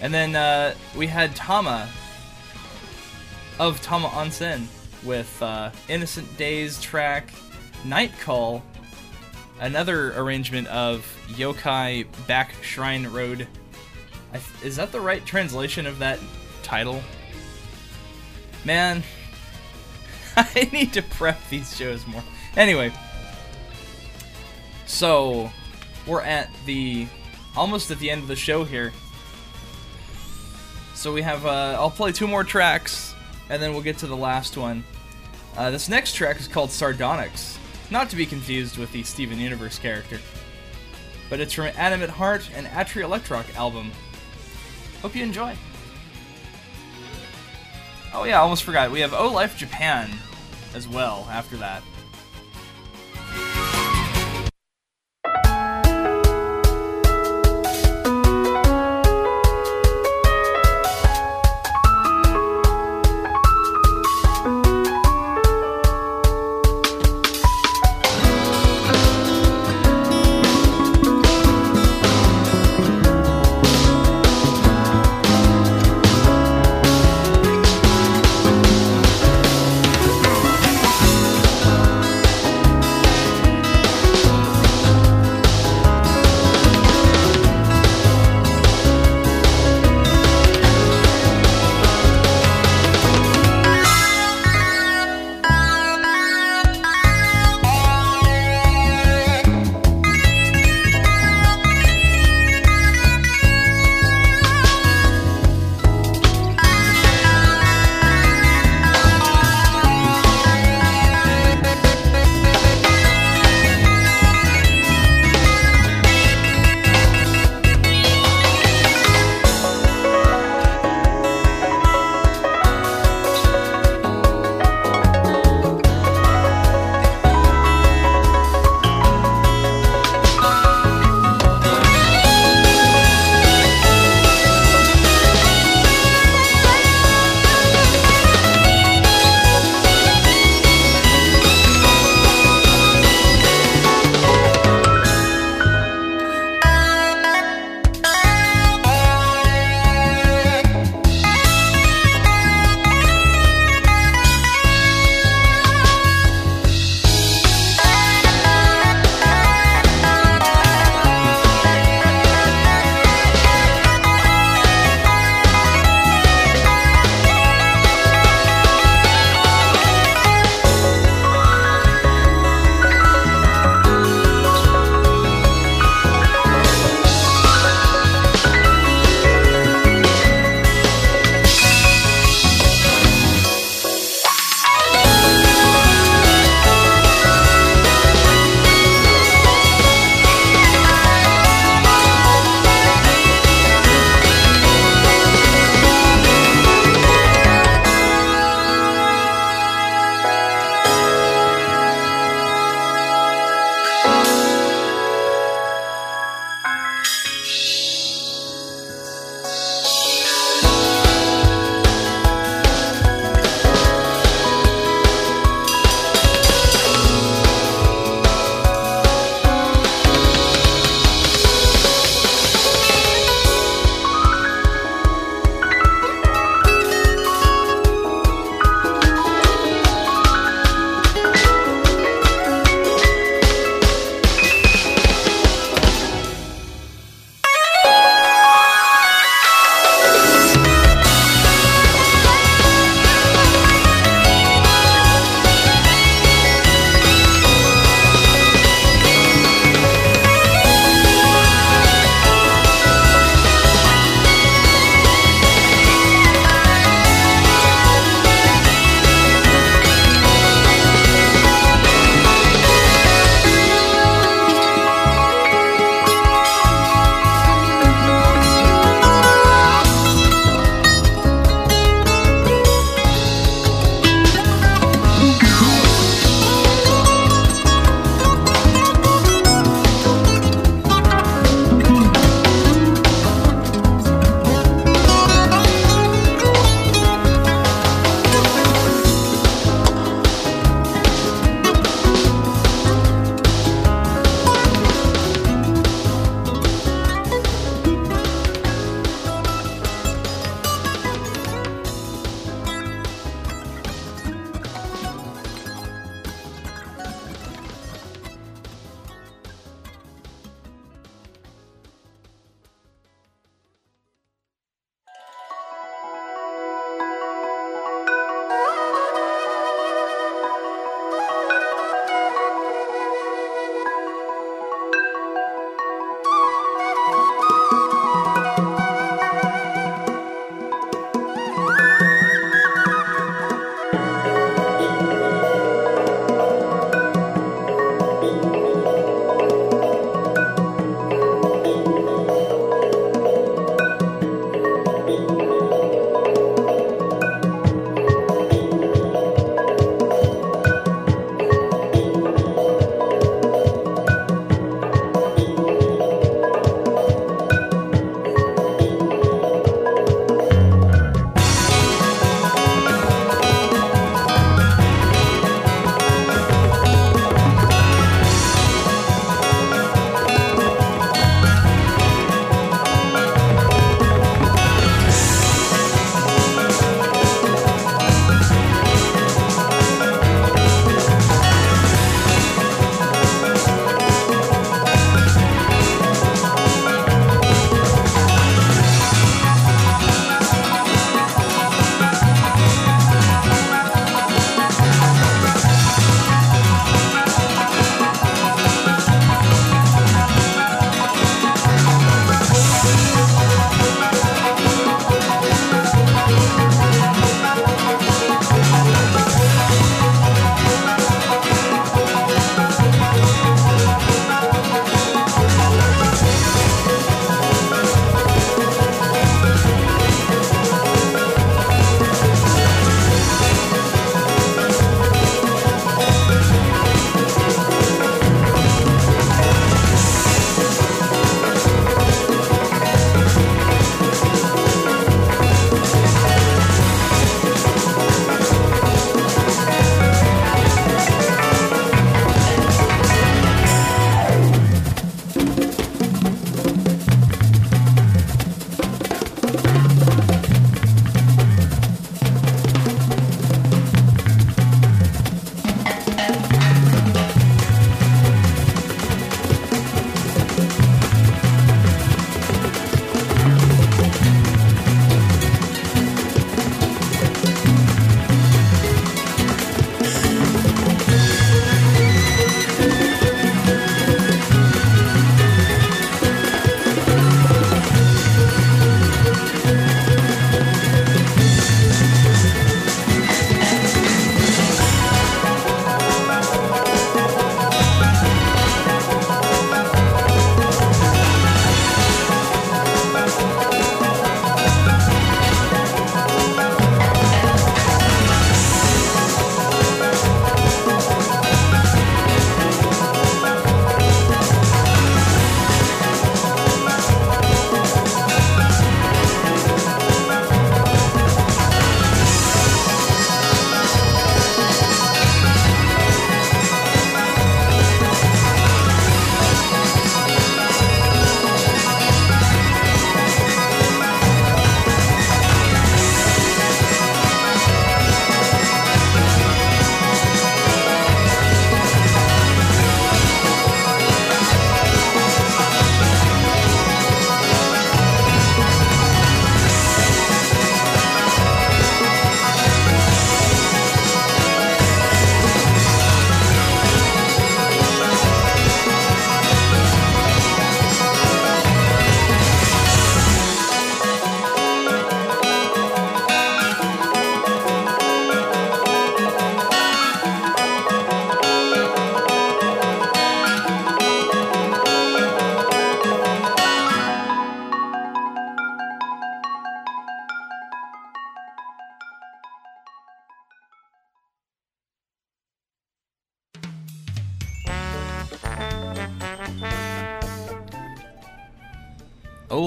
And 0.00 0.14
then 0.14 0.36
uh, 0.36 0.74
we 0.96 1.06
had 1.06 1.34
Tama 1.34 1.88
of 3.58 3.80
Tamaonsen 3.82 4.66
with 5.02 5.42
uh, 5.42 5.70
Innocent 5.88 6.36
Days 6.36 6.80
track 6.80 7.30
Night 7.84 8.12
Call. 8.20 8.62
Another 9.60 10.18
arrangement 10.18 10.68
of 10.68 11.04
Yokai 11.28 12.06
Back 12.26 12.54
Shrine 12.62 13.06
Road. 13.08 13.46
Th 14.32 14.42
is 14.64 14.76
that 14.76 14.92
the 14.92 15.00
right 15.00 15.24
translation 15.26 15.86
of 15.86 15.98
that 15.98 16.18
title? 16.62 17.02
Man, 18.64 19.02
I 20.36 20.70
need 20.72 20.92
to 20.94 21.02
prep 21.02 21.38
these 21.50 21.76
shows 21.76 22.06
more. 22.06 22.22
Anyway, 22.56 22.92
so 24.86 25.50
we're 26.06 26.22
at 26.22 26.48
the 26.64 27.06
almost 27.56 27.90
at 27.90 27.98
the 27.98 28.10
end 28.10 28.22
of 28.22 28.28
the 28.28 28.36
show 28.36 28.64
here. 28.64 28.92
So 30.94 31.12
we 31.12 31.22
have 31.22 31.46
uh, 31.46 31.76
I'll 31.78 31.90
play 31.90 32.12
two 32.12 32.26
more 32.26 32.44
tracks 32.44 33.14
and 33.48 33.60
then 33.60 33.72
we'll 33.72 33.82
get 33.82 33.98
to 33.98 34.06
the 34.06 34.16
last 34.16 34.56
one. 34.56 34.84
Uh, 35.56 35.70
this 35.70 35.88
next 35.88 36.14
track 36.14 36.38
is 36.38 36.46
called 36.46 36.70
Sardonyx, 36.70 37.58
not 37.90 38.08
to 38.10 38.16
be 38.16 38.24
confused 38.24 38.78
with 38.78 38.92
the 38.92 39.02
Steven 39.02 39.38
Universe 39.38 39.78
character. 39.78 40.18
But 41.28 41.40
it's 41.40 41.52
from 41.52 41.70
Animate 41.76 42.10
Heart 42.10 42.50
and 42.54 42.66
Atri 42.68 43.02
Electroc 43.02 43.54
album. 43.56 43.92
Hope 45.02 45.16
you 45.16 45.22
enjoy. 45.22 45.56
Oh 48.12 48.24
yeah, 48.24 48.38
I 48.38 48.42
almost 48.42 48.64
forgot. 48.64 48.90
We 48.90 49.00
have 49.00 49.14
O 49.14 49.28
Life 49.28 49.56
Japan 49.56 50.10
as 50.74 50.88
well 50.88 51.26
after 51.30 51.56
that. 51.58 51.82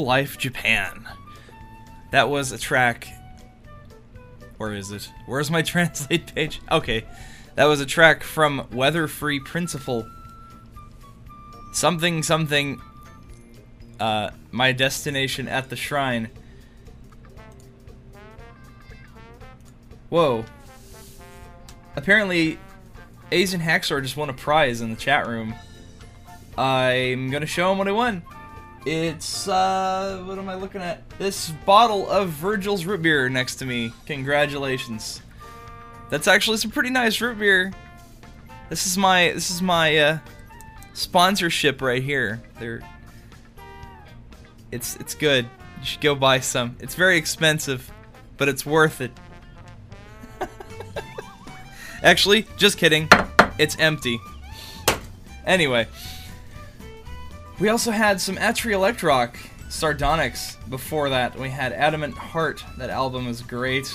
Life 0.04 0.38
Japan. 0.38 1.08
That 2.12 2.30
was 2.30 2.52
a 2.52 2.58
track. 2.58 3.08
Where 4.58 4.74
is 4.74 4.92
it? 4.92 5.10
Where's 5.26 5.50
my 5.50 5.62
translate 5.64 6.34
page? 6.36 6.62
Okay. 6.72 7.06
That 7.56 7.66
was 7.66 7.80
a 7.82 7.86
track 7.86 8.24
from 8.24 8.68
Weather 8.72 9.08
Free 9.08 9.40
Principle. 9.40 10.08
Something, 11.72 12.22
something. 12.22 12.82
Uh, 14.00 14.32
my 14.52 14.72
destination 14.72 15.48
at 15.48 15.70
the 15.70 15.76
shrine. 15.76 16.30
Whoa. 20.10 20.46
Apparently, 21.96 22.60
Asian 23.32 23.62
Hacksaw 23.62 24.02
just 24.02 24.18
won 24.18 24.30
a 24.30 24.34
prize 24.34 24.82
in 24.82 24.90
the 24.90 24.96
chat 24.96 25.28
room. 25.28 25.56
I'm 26.58 27.32
gonna 27.32 27.46
show 27.46 27.72
him 27.72 27.78
what 27.78 27.88
I 27.88 27.92
won. 27.92 28.24
It's, 28.86 29.48
uh, 29.48 30.24
what 30.26 30.38
am 30.38 30.50
I 30.50 30.56
looking 30.56 30.82
at? 30.82 31.08
This 31.18 31.52
bottle 31.66 32.10
of 32.10 32.30
Virgil's 32.30 32.84
root 32.84 33.02
beer 33.02 33.30
next 33.30 33.56
to 33.56 33.66
me. 33.66 33.94
Congratulations. 34.06 35.22
That's 36.10 36.28
actually 36.28 36.58
some 36.58 36.72
pretty 36.72 36.90
nice 36.90 37.22
root 37.22 37.40
beer. 37.40 37.72
This 38.70 38.86
is 38.86 38.98
my, 38.98 39.32
this 39.32 39.50
is 39.50 39.62
my, 39.62 39.98
uh, 39.98 40.18
sponsorship 40.94 41.82
right 41.82 42.04
here. 42.04 42.42
They're, 42.60 42.82
it's, 44.72 44.98
it's 44.98 45.16
good. 45.16 45.46
You 45.80 45.86
should 45.86 46.02
go 46.02 46.14
buy 46.14 46.42
some. 46.42 46.76
It's 46.82 46.96
very 46.96 47.18
expensive, 47.18 47.90
but 48.38 48.50
it's 48.50 48.66
worth 48.66 49.00
it. 49.00 49.12
Actually, 52.04 52.48
just 52.58 52.78
kidding. 52.78 53.08
It's 53.58 53.78
empty. 53.80 54.20
Anyway. 55.46 55.88
We 57.60 57.70
also 57.70 57.92
had 57.92 58.20
some 58.20 58.38
Atri 58.38 58.74
Electroc, 58.74 59.36
Sardonyx. 59.70 60.58
Before 60.70 61.10
that, 61.10 61.38
we 61.38 61.50
had 61.50 61.72
Adamant 61.72 62.18
Heart. 62.18 62.64
That 62.78 62.90
album 62.90 63.28
is 63.28 63.42
great. 63.42 63.92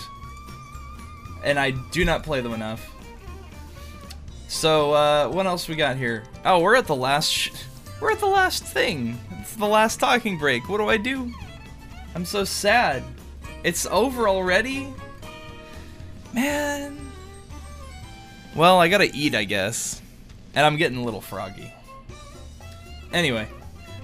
And 1.44 1.58
I 1.58 1.72
do 1.72 2.04
not 2.04 2.22
play 2.22 2.40
them 2.40 2.54
enough. 2.54 2.90
So, 4.48 4.92
uh, 4.92 5.28
what 5.28 5.46
else 5.46 5.68
we 5.68 5.76
got 5.76 5.96
here? 5.96 6.24
Oh, 6.44 6.60
we're 6.60 6.76
at 6.76 6.86
the 6.86 6.96
last... 6.96 7.50
we're 8.00 8.12
at 8.12 8.20
the 8.20 8.26
last 8.26 8.64
thing. 8.64 9.18
It's 9.40 9.54
the 9.56 9.66
last 9.66 10.00
talking 10.00 10.38
break. 10.38 10.68
What 10.68 10.78
do 10.78 10.88
I 10.88 10.96
do? 10.96 11.32
I'm 12.14 12.24
so 12.24 12.44
sad. 12.44 13.02
It's 13.64 13.86
over 13.86 14.28
already? 14.28 14.88
Man. 16.32 16.98
Well, 18.54 18.80
I 18.80 18.88
gotta 18.88 19.10
eat, 19.12 19.34
I 19.34 19.44
guess. 19.44 20.00
And 20.54 20.64
I'm 20.64 20.76
getting 20.76 20.98
a 20.98 21.04
little 21.04 21.20
froggy. 21.20 21.72
Anyway. 23.12 23.48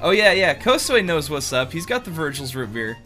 Oh 0.00 0.10
yeah, 0.10 0.32
yeah, 0.32 0.54
Kosoi 0.54 1.04
knows 1.04 1.30
what's 1.30 1.52
up. 1.52 1.72
He's 1.72 1.86
got 1.86 2.04
the 2.04 2.10
Virgil's 2.10 2.54
root 2.54 2.72
beer. 2.72 2.98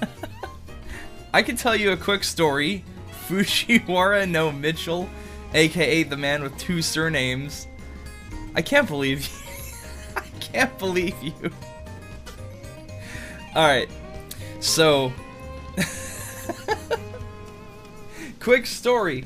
I 1.34 1.42
can 1.42 1.56
tell 1.56 1.76
you 1.76 1.92
a 1.92 1.96
quick 1.96 2.24
story. 2.24 2.84
Fujiwara 3.28 4.28
no 4.28 4.50
Mitchell, 4.50 5.08
aka 5.54 6.02
the 6.02 6.16
man 6.16 6.42
with 6.42 6.56
two 6.58 6.82
surnames. 6.82 7.66
I 8.54 8.62
can't 8.62 8.88
believe 8.88 9.26
you. 9.26 10.16
I 10.16 10.38
can't 10.40 10.78
believe 10.78 11.14
you. 11.22 11.50
Alright. 13.54 13.88
So 14.60 15.12
quick 18.40 18.66
story. 18.66 19.24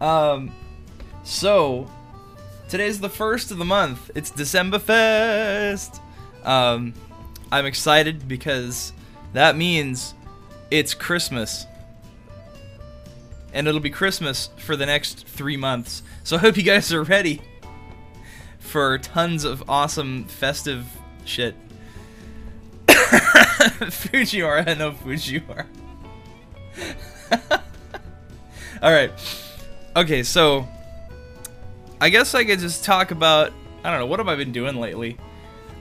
Um 0.00 0.50
so 1.24 1.90
Today's 2.68 3.00
the 3.00 3.08
first 3.08 3.50
of 3.50 3.56
the 3.56 3.64
month. 3.64 4.10
It's 4.14 4.30
December 4.30 4.78
Fest. 4.78 6.02
Um, 6.44 6.92
I'm 7.50 7.64
excited 7.64 8.28
because 8.28 8.92
that 9.32 9.56
means 9.56 10.12
it's 10.70 10.92
Christmas. 10.92 11.64
And 13.54 13.66
it'll 13.66 13.80
be 13.80 13.88
Christmas 13.88 14.50
for 14.58 14.76
the 14.76 14.84
next 14.84 15.26
three 15.26 15.56
months. 15.56 16.02
So 16.24 16.36
I 16.36 16.40
hope 16.40 16.58
you 16.58 16.62
guys 16.62 16.92
are 16.92 17.04
ready 17.04 17.40
for 18.58 18.98
tons 18.98 19.44
of 19.44 19.64
awesome 19.66 20.24
festive 20.24 20.84
shit. 21.24 21.54
Fujiwara, 22.86 24.76
no 24.76 24.92
Fujiwara. 24.92 25.64
Alright. 28.82 29.12
Okay, 29.96 30.22
so 30.22 30.68
I 32.00 32.10
guess 32.10 32.34
I 32.34 32.44
could 32.44 32.60
just 32.60 32.84
talk 32.84 33.10
about 33.10 33.52
I 33.82 33.90
don't 33.90 34.00
know 34.00 34.06
what 34.06 34.18
have 34.18 34.28
I 34.28 34.36
been 34.36 34.52
doing 34.52 34.76
lately. 34.76 35.16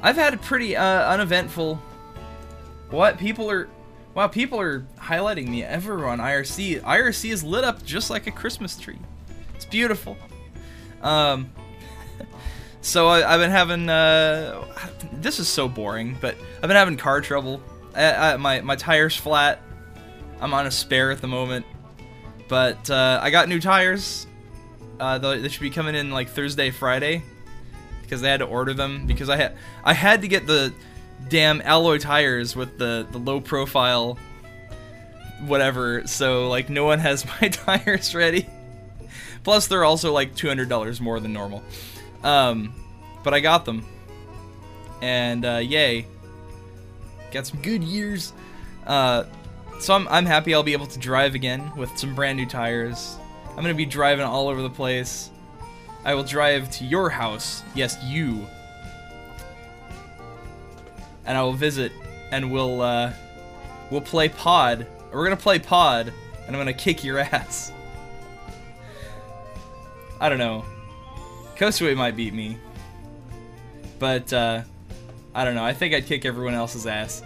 I've 0.02 0.16
had 0.16 0.34
a 0.34 0.38
pretty 0.38 0.76
uh, 0.76 1.12
uneventful. 1.12 1.76
What 2.90 3.18
people 3.18 3.50
are? 3.50 3.68
Wow, 4.14 4.28
people 4.28 4.60
are 4.60 4.82
highlighting 4.98 5.48
me 5.48 5.64
ever 5.64 6.08
on 6.08 6.20
IRC. 6.20 6.82
IRC 6.82 7.32
is 7.32 7.44
lit 7.44 7.64
up 7.64 7.84
just 7.84 8.10
like 8.10 8.28
a 8.28 8.32
Christmas 8.32 8.78
tree. 8.78 9.00
It's 9.56 9.66
beautiful. 9.66 10.18
Um, 11.02 11.52
so 12.82 13.08
I, 13.08 13.20
have 13.20 13.40
been 13.40 13.52
having. 13.52 13.90
Uh, 13.90 14.64
this 15.14 15.40
is 15.40 15.48
so 15.48 15.68
boring, 15.68 16.18
but 16.22 16.36
I've 16.58 16.62
been 16.68 16.72
having 16.72 16.98
car 16.98 17.22
trouble. 17.22 17.62
I, 17.96 18.34
I, 18.34 18.38
my 18.38 18.62
my 18.62 18.76
tires 18.76 19.16
flat. 19.16 19.62
I'm 20.40 20.54
on 20.54 20.68
a 20.68 20.72
spare 20.72 21.10
at 21.10 21.20
the 21.20 21.28
moment, 21.28 21.66
but 22.48 22.90
uh, 22.92 23.20
I 23.22 23.32
got 23.32 23.50
new 23.50 23.60
tires 23.60 24.27
uh, 25.00 25.18
they 25.18 25.48
should 25.50 25.62
be 25.62 25.70
coming 25.70 25.96
in 25.96 26.12
like 26.12 26.30
Thursday, 26.30 26.72
Friday, 26.72 27.24
because 28.02 28.22
they 28.22 28.30
had 28.30 28.40
to 28.40 28.46
order 28.46 28.74
them 28.74 29.08
because 29.08 29.30
I 29.30 29.38
had 29.38 29.58
I 29.84 29.94
had 29.94 30.22
to 30.22 30.28
get 30.28 30.48
the 30.48 30.74
damn 31.30 31.62
alloy 31.62 31.98
tires 31.98 32.56
with 32.56 32.78
the 32.78 33.08
the 33.12 33.18
low 33.18 33.42
profile 33.42 34.18
whatever. 35.42 36.06
So 36.08 36.50
like 36.50 36.70
no 36.70 36.86
one 36.86 37.00
has 37.00 37.26
my 37.42 37.50
tires 37.50 38.16
ready. 38.16 38.48
Plus 39.44 39.68
they're 39.68 39.86
also 39.86 40.12
like 40.12 40.36
two 40.36 40.48
hundred 40.48 40.70
dollars 40.70 41.00
more 41.00 41.20
than 41.20 41.34
normal. 41.34 41.64
Um, 42.24 42.74
but 43.24 43.34
I 43.34 43.40
got 43.40 43.66
them, 43.66 43.86
and 45.02 45.46
uh, 45.46 45.58
yay, 45.58 46.08
got 47.32 47.46
some 47.46 47.62
Goodyears. 47.62 48.32
Uh, 48.86 49.26
so 49.80 49.94
I'm 49.94 50.08
I'm 50.08 50.26
happy 50.26 50.54
I'll 50.54 50.64
be 50.64 50.74
able 50.74 50.88
to 50.88 51.00
drive 51.00 51.36
again 51.36 51.72
with 51.76 51.96
some 51.98 52.16
brand 52.16 52.38
new 52.38 52.46
tires 52.46 53.18
I'm 53.58 53.64
gonna 53.64 53.74
be 53.74 53.88
driving 53.88 54.24
all 54.24 54.50
over 54.50 54.62
the 54.62 54.70
place. 54.70 55.32
I 56.06 56.14
will 56.14 56.24
drive 56.24 56.70
to 56.74 56.86
your 56.86 57.10
house. 57.10 57.64
Yes, 57.74 57.98
you. 58.04 58.46
And 61.26 61.36
I 61.36 61.42
will 61.42 61.54
visit, 61.54 61.92
and 62.32 62.52
we'll, 62.52 62.82
uh, 62.82 63.12
we'll 63.90 64.02
play 64.02 64.30
Pod. 64.30 64.86
We're 65.12 65.24
gonna 65.24 65.36
play 65.36 65.58
Pod, 65.58 66.14
and 66.46 66.56
I'm 66.56 66.60
gonna 66.60 66.72
kick 66.72 67.04
your 67.04 67.18
ass. 67.34 67.72
I 70.22 70.30
don't 70.30 70.38
know. 70.38 70.64
Kosue 71.56 71.98
might 71.98 72.16
beat 72.16 72.36
me. 72.36 72.58
But, 73.98 74.32
uh, 74.32 74.62
I 75.34 75.46
don't 75.46 75.56
know. 75.56 75.64
I 75.64 75.74
think 75.74 75.96
I'd 75.96 76.06
kick 76.06 76.26
everyone 76.26 76.54
else's 76.54 76.86
ass. 76.86 77.24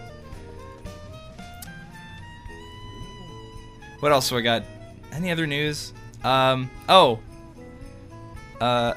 What 4.00 4.14
else 4.14 4.30
do 4.30 4.38
I 4.38 4.42
got? 4.42 4.64
Any 5.12 5.30
other 5.30 5.46
news? 5.46 5.92
Um, 6.24 6.70
oh. 6.88 7.20
Uh, 8.60 8.94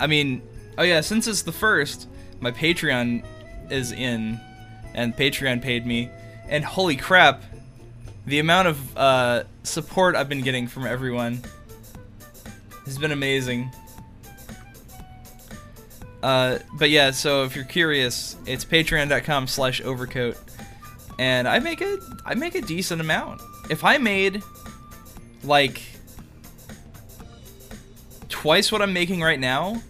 I 0.00 0.06
mean, 0.06 0.42
oh 0.76 0.82
yeah, 0.82 1.00
since 1.00 1.26
it's 1.26 1.42
the 1.42 1.52
first, 1.52 2.08
my 2.40 2.50
Patreon 2.50 3.24
is 3.70 3.92
in, 3.92 4.40
and 4.94 5.16
Patreon 5.16 5.62
paid 5.62 5.86
me, 5.86 6.10
and 6.48 6.64
holy 6.64 6.96
crap, 6.96 7.42
the 8.26 8.38
amount 8.38 8.68
of 8.68 8.96
uh, 8.96 9.44
support 9.62 10.14
I've 10.16 10.28
been 10.28 10.42
getting 10.42 10.66
from 10.66 10.86
everyone 10.86 11.42
has 12.84 12.98
been 12.98 13.12
amazing. 13.12 13.70
Uh, 16.22 16.58
but 16.74 16.90
yeah, 16.90 17.10
so 17.10 17.44
if 17.44 17.54
you're 17.54 17.64
curious, 17.64 18.36
it's 18.44 18.64
patreon.com 18.64 19.46
slash 19.46 19.80
overcoat. 19.80 20.36
And 21.18 21.48
I 21.48 21.58
make 21.58 21.80
a 21.80 21.98
I 22.24 22.34
make 22.34 22.54
a 22.54 22.60
decent 22.60 23.00
amount. 23.00 23.40
If 23.70 23.84
I 23.84 23.98
made 23.98 24.42
like 25.42 25.82
twice 28.28 28.70
what 28.70 28.82
I'm 28.82 28.92
making 28.92 29.20
right 29.22 29.38
now, 29.38 29.82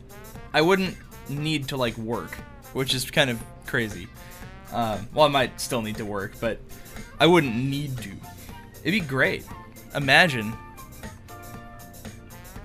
I 0.52 0.62
wouldn't 0.62 0.96
need 1.28 1.68
to 1.68 1.76
like 1.76 1.96
work, 1.98 2.32
which 2.72 2.94
is 2.94 3.10
kind 3.10 3.30
of 3.30 3.42
crazy. 3.66 4.08
Uh, 4.72 4.98
well, 5.14 5.26
I 5.26 5.28
might 5.28 5.60
still 5.60 5.82
need 5.82 5.96
to 5.96 6.04
work, 6.04 6.34
but 6.40 6.58
I 7.20 7.26
wouldn't 7.26 7.54
need 7.54 7.96
to. 7.98 8.10
It'd 8.82 8.92
be 8.92 9.00
great. 9.00 9.44
Imagine. 9.94 10.52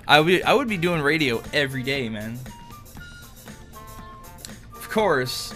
I 0.06 0.20
would 0.20 0.42
I 0.42 0.54
would 0.54 0.68
be 0.68 0.76
doing 0.76 1.00
radio 1.00 1.42
every 1.52 1.82
day, 1.82 2.08
man. 2.08 2.38
Of 4.74 4.90
course, 4.90 5.54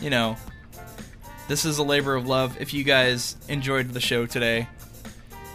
you 0.00 0.10
know, 0.10 0.36
this 1.48 1.64
is 1.64 1.78
a 1.78 1.82
labor 1.82 2.14
of 2.14 2.26
love. 2.26 2.56
If 2.60 2.72
you 2.72 2.84
guys 2.84 3.36
enjoyed 3.48 3.90
the 3.90 4.00
show 4.00 4.26
today, 4.26 4.68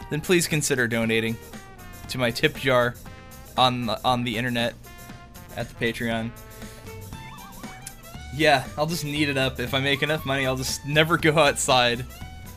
then 0.09 0.19
please 0.19 0.47
consider 0.47 0.87
donating 0.87 1.37
to 2.11 2.17
my 2.17 2.31
tip 2.31 2.55
jar 2.55 2.95
on 3.57 3.85
the, 3.87 4.03
on 4.05 4.23
the 4.23 4.37
internet 4.37 4.73
at 5.57 5.67
the 5.69 5.75
Patreon. 5.85 6.31
yeah, 8.35 8.65
I'll 8.77 8.85
just 8.85 9.03
knead 9.03 9.29
it 9.29 9.37
up. 9.37 9.59
If 9.59 9.73
I 9.73 9.79
make 9.79 10.03
enough 10.03 10.25
money, 10.25 10.45
I'll 10.45 10.55
just 10.55 10.85
never 10.85 11.17
go 11.17 11.37
outside, 11.37 12.05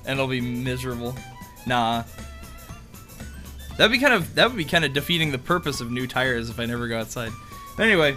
and 0.05 0.19
it'll 0.19 0.29
be 0.29 0.41
miserable. 0.41 1.15
Nah. 1.67 2.05
That'd 3.77 3.91
be 3.91 3.99
kind 3.99 4.15
of 4.15 4.35
that 4.37 4.49
would 4.49 4.57
be 4.57 4.65
kind 4.65 4.85
of 4.85 4.93
defeating 4.93 5.33
the 5.33 5.39
purpose 5.39 5.81
of 5.81 5.91
new 5.91 6.07
tires 6.07 6.49
if 6.49 6.61
I 6.61 6.67
never 6.67 6.87
go 6.87 6.99
outside. 6.99 7.33
But 7.77 7.87
anyway, 7.87 8.15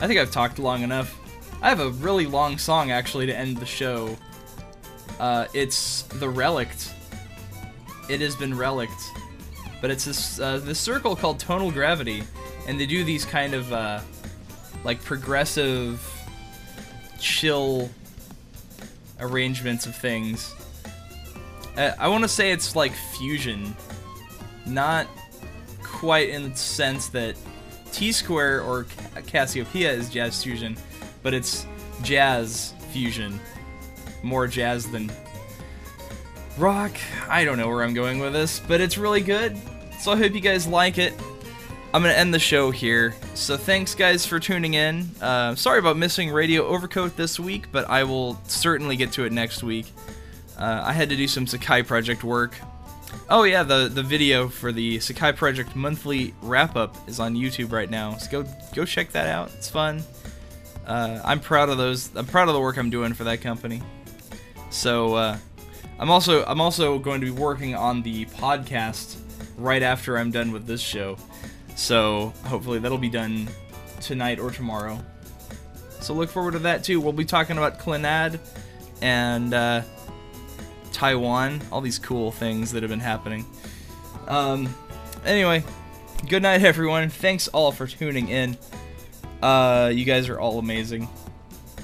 I 0.00 0.06
think 0.06 0.20
I've 0.20 0.30
talked 0.30 0.58
long 0.58 0.82
enough. 0.82 1.18
I 1.62 1.70
have 1.70 1.80
a 1.80 1.90
really 1.90 2.26
long 2.26 2.58
song 2.58 2.90
actually 2.90 3.24
to 3.26 3.34
end 3.34 3.56
the 3.56 3.66
show. 3.66 4.18
Uh, 5.18 5.46
it's 5.54 6.02
the 6.02 6.28
Relict. 6.28 6.92
It 8.10 8.20
has 8.20 8.36
been 8.36 8.54
relict, 8.54 8.92
but 9.84 9.90
it's 9.90 10.06
this 10.06 10.40
uh, 10.40 10.56
this 10.64 10.80
circle 10.80 11.14
called 11.14 11.38
Tonal 11.38 11.70
Gravity, 11.70 12.22
and 12.66 12.80
they 12.80 12.86
do 12.86 13.04
these 13.04 13.26
kind 13.26 13.52
of 13.52 13.70
uh, 13.70 14.00
like 14.82 15.04
progressive, 15.04 16.02
chill 17.20 17.90
arrangements 19.20 19.84
of 19.84 19.94
things. 19.94 20.54
Uh, 21.76 21.90
I 21.98 22.08
want 22.08 22.24
to 22.24 22.28
say 22.28 22.50
it's 22.50 22.74
like 22.74 22.92
fusion, 22.94 23.76
not 24.64 25.06
quite 25.82 26.30
in 26.30 26.48
the 26.48 26.56
sense 26.56 27.08
that 27.08 27.36
T 27.92 28.10
Square 28.10 28.62
or 28.62 28.86
Cassiopeia 29.26 29.92
is 29.92 30.08
jazz 30.08 30.42
fusion, 30.42 30.78
but 31.22 31.34
it's 31.34 31.66
jazz 32.02 32.72
fusion, 32.90 33.38
more 34.22 34.46
jazz 34.46 34.90
than 34.90 35.12
rock. 36.56 36.92
I 37.28 37.44
don't 37.44 37.58
know 37.58 37.68
where 37.68 37.82
I'm 37.82 37.92
going 37.92 38.18
with 38.18 38.32
this, 38.32 38.60
but 38.66 38.80
it's 38.80 38.96
really 38.96 39.20
good. 39.20 39.60
So 40.04 40.12
I 40.12 40.18
hope 40.18 40.34
you 40.34 40.40
guys 40.42 40.66
like 40.66 40.98
it. 40.98 41.14
I'm 41.94 42.02
gonna 42.02 42.12
end 42.12 42.34
the 42.34 42.38
show 42.38 42.70
here. 42.70 43.14
So 43.32 43.56
thanks 43.56 43.94
guys 43.94 44.26
for 44.26 44.38
tuning 44.38 44.74
in. 44.74 45.08
Uh, 45.18 45.54
sorry 45.54 45.78
about 45.78 45.96
missing 45.96 46.30
Radio 46.30 46.66
Overcoat 46.66 47.16
this 47.16 47.40
week, 47.40 47.72
but 47.72 47.88
I 47.88 48.04
will 48.04 48.38
certainly 48.46 48.96
get 48.96 49.12
to 49.12 49.24
it 49.24 49.32
next 49.32 49.62
week. 49.62 49.86
Uh, 50.58 50.82
I 50.84 50.92
had 50.92 51.08
to 51.08 51.16
do 51.16 51.26
some 51.26 51.46
Sekai 51.46 51.86
Project 51.86 52.22
work. 52.22 52.54
Oh 53.30 53.44
yeah, 53.44 53.62
the 53.62 53.88
the 53.88 54.02
video 54.02 54.46
for 54.50 54.72
the 54.72 54.98
Sekai 54.98 55.34
Project 55.34 55.74
monthly 55.74 56.34
wrap 56.42 56.76
up 56.76 56.94
is 57.08 57.18
on 57.18 57.34
YouTube 57.34 57.72
right 57.72 57.88
now. 57.88 58.18
So 58.18 58.42
go 58.42 58.50
go 58.74 58.84
check 58.84 59.10
that 59.12 59.26
out. 59.26 59.52
It's 59.56 59.70
fun. 59.70 60.02
Uh, 60.86 61.18
I'm 61.24 61.40
proud 61.40 61.70
of 61.70 61.78
those. 61.78 62.14
I'm 62.14 62.26
proud 62.26 62.48
of 62.48 62.52
the 62.52 62.60
work 62.60 62.76
I'm 62.76 62.90
doing 62.90 63.14
for 63.14 63.24
that 63.24 63.40
company. 63.40 63.80
So 64.68 65.14
uh, 65.14 65.38
I'm 65.98 66.10
also 66.10 66.44
I'm 66.44 66.60
also 66.60 66.98
going 66.98 67.22
to 67.22 67.26
be 67.26 67.32
working 67.32 67.74
on 67.74 68.02
the 68.02 68.26
podcast 68.26 69.23
right 69.56 69.82
after 69.82 70.18
I'm 70.18 70.30
done 70.30 70.52
with 70.52 70.66
this 70.66 70.80
show. 70.80 71.16
So 71.76 72.32
hopefully 72.44 72.78
that'll 72.78 72.98
be 72.98 73.10
done 73.10 73.48
tonight 74.00 74.38
or 74.38 74.50
tomorrow. 74.50 74.98
So 76.00 76.14
look 76.14 76.30
forward 76.30 76.52
to 76.52 76.58
that 76.60 76.84
too. 76.84 77.00
We'll 77.00 77.12
be 77.12 77.24
talking 77.24 77.56
about 77.56 77.78
Clannad 77.78 78.38
and 79.00 79.54
uh, 79.54 79.82
Taiwan, 80.92 81.60
all 81.72 81.80
these 81.80 81.98
cool 81.98 82.30
things 82.30 82.72
that 82.72 82.82
have 82.82 82.90
been 82.90 83.00
happening. 83.00 83.44
Um, 84.28 84.74
anyway, 85.24 85.64
good 86.28 86.42
night, 86.42 86.62
everyone. 86.62 87.08
Thanks 87.08 87.48
all 87.48 87.72
for 87.72 87.86
tuning 87.86 88.28
in. 88.28 88.56
Uh, 89.42 89.90
you 89.92 90.04
guys 90.04 90.28
are 90.28 90.38
all 90.38 90.58
amazing. 90.58 91.08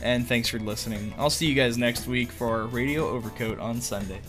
And 0.02 0.26
thanks 0.26 0.48
for 0.48 0.58
listening. 0.58 1.12
I'll 1.18 1.28
see 1.28 1.46
you 1.46 1.54
guys 1.54 1.76
next 1.76 2.06
week 2.06 2.32
for 2.32 2.66
Radio 2.66 3.08
Overcoat 3.08 3.58
on 3.58 3.80
Sunday. 3.80 4.20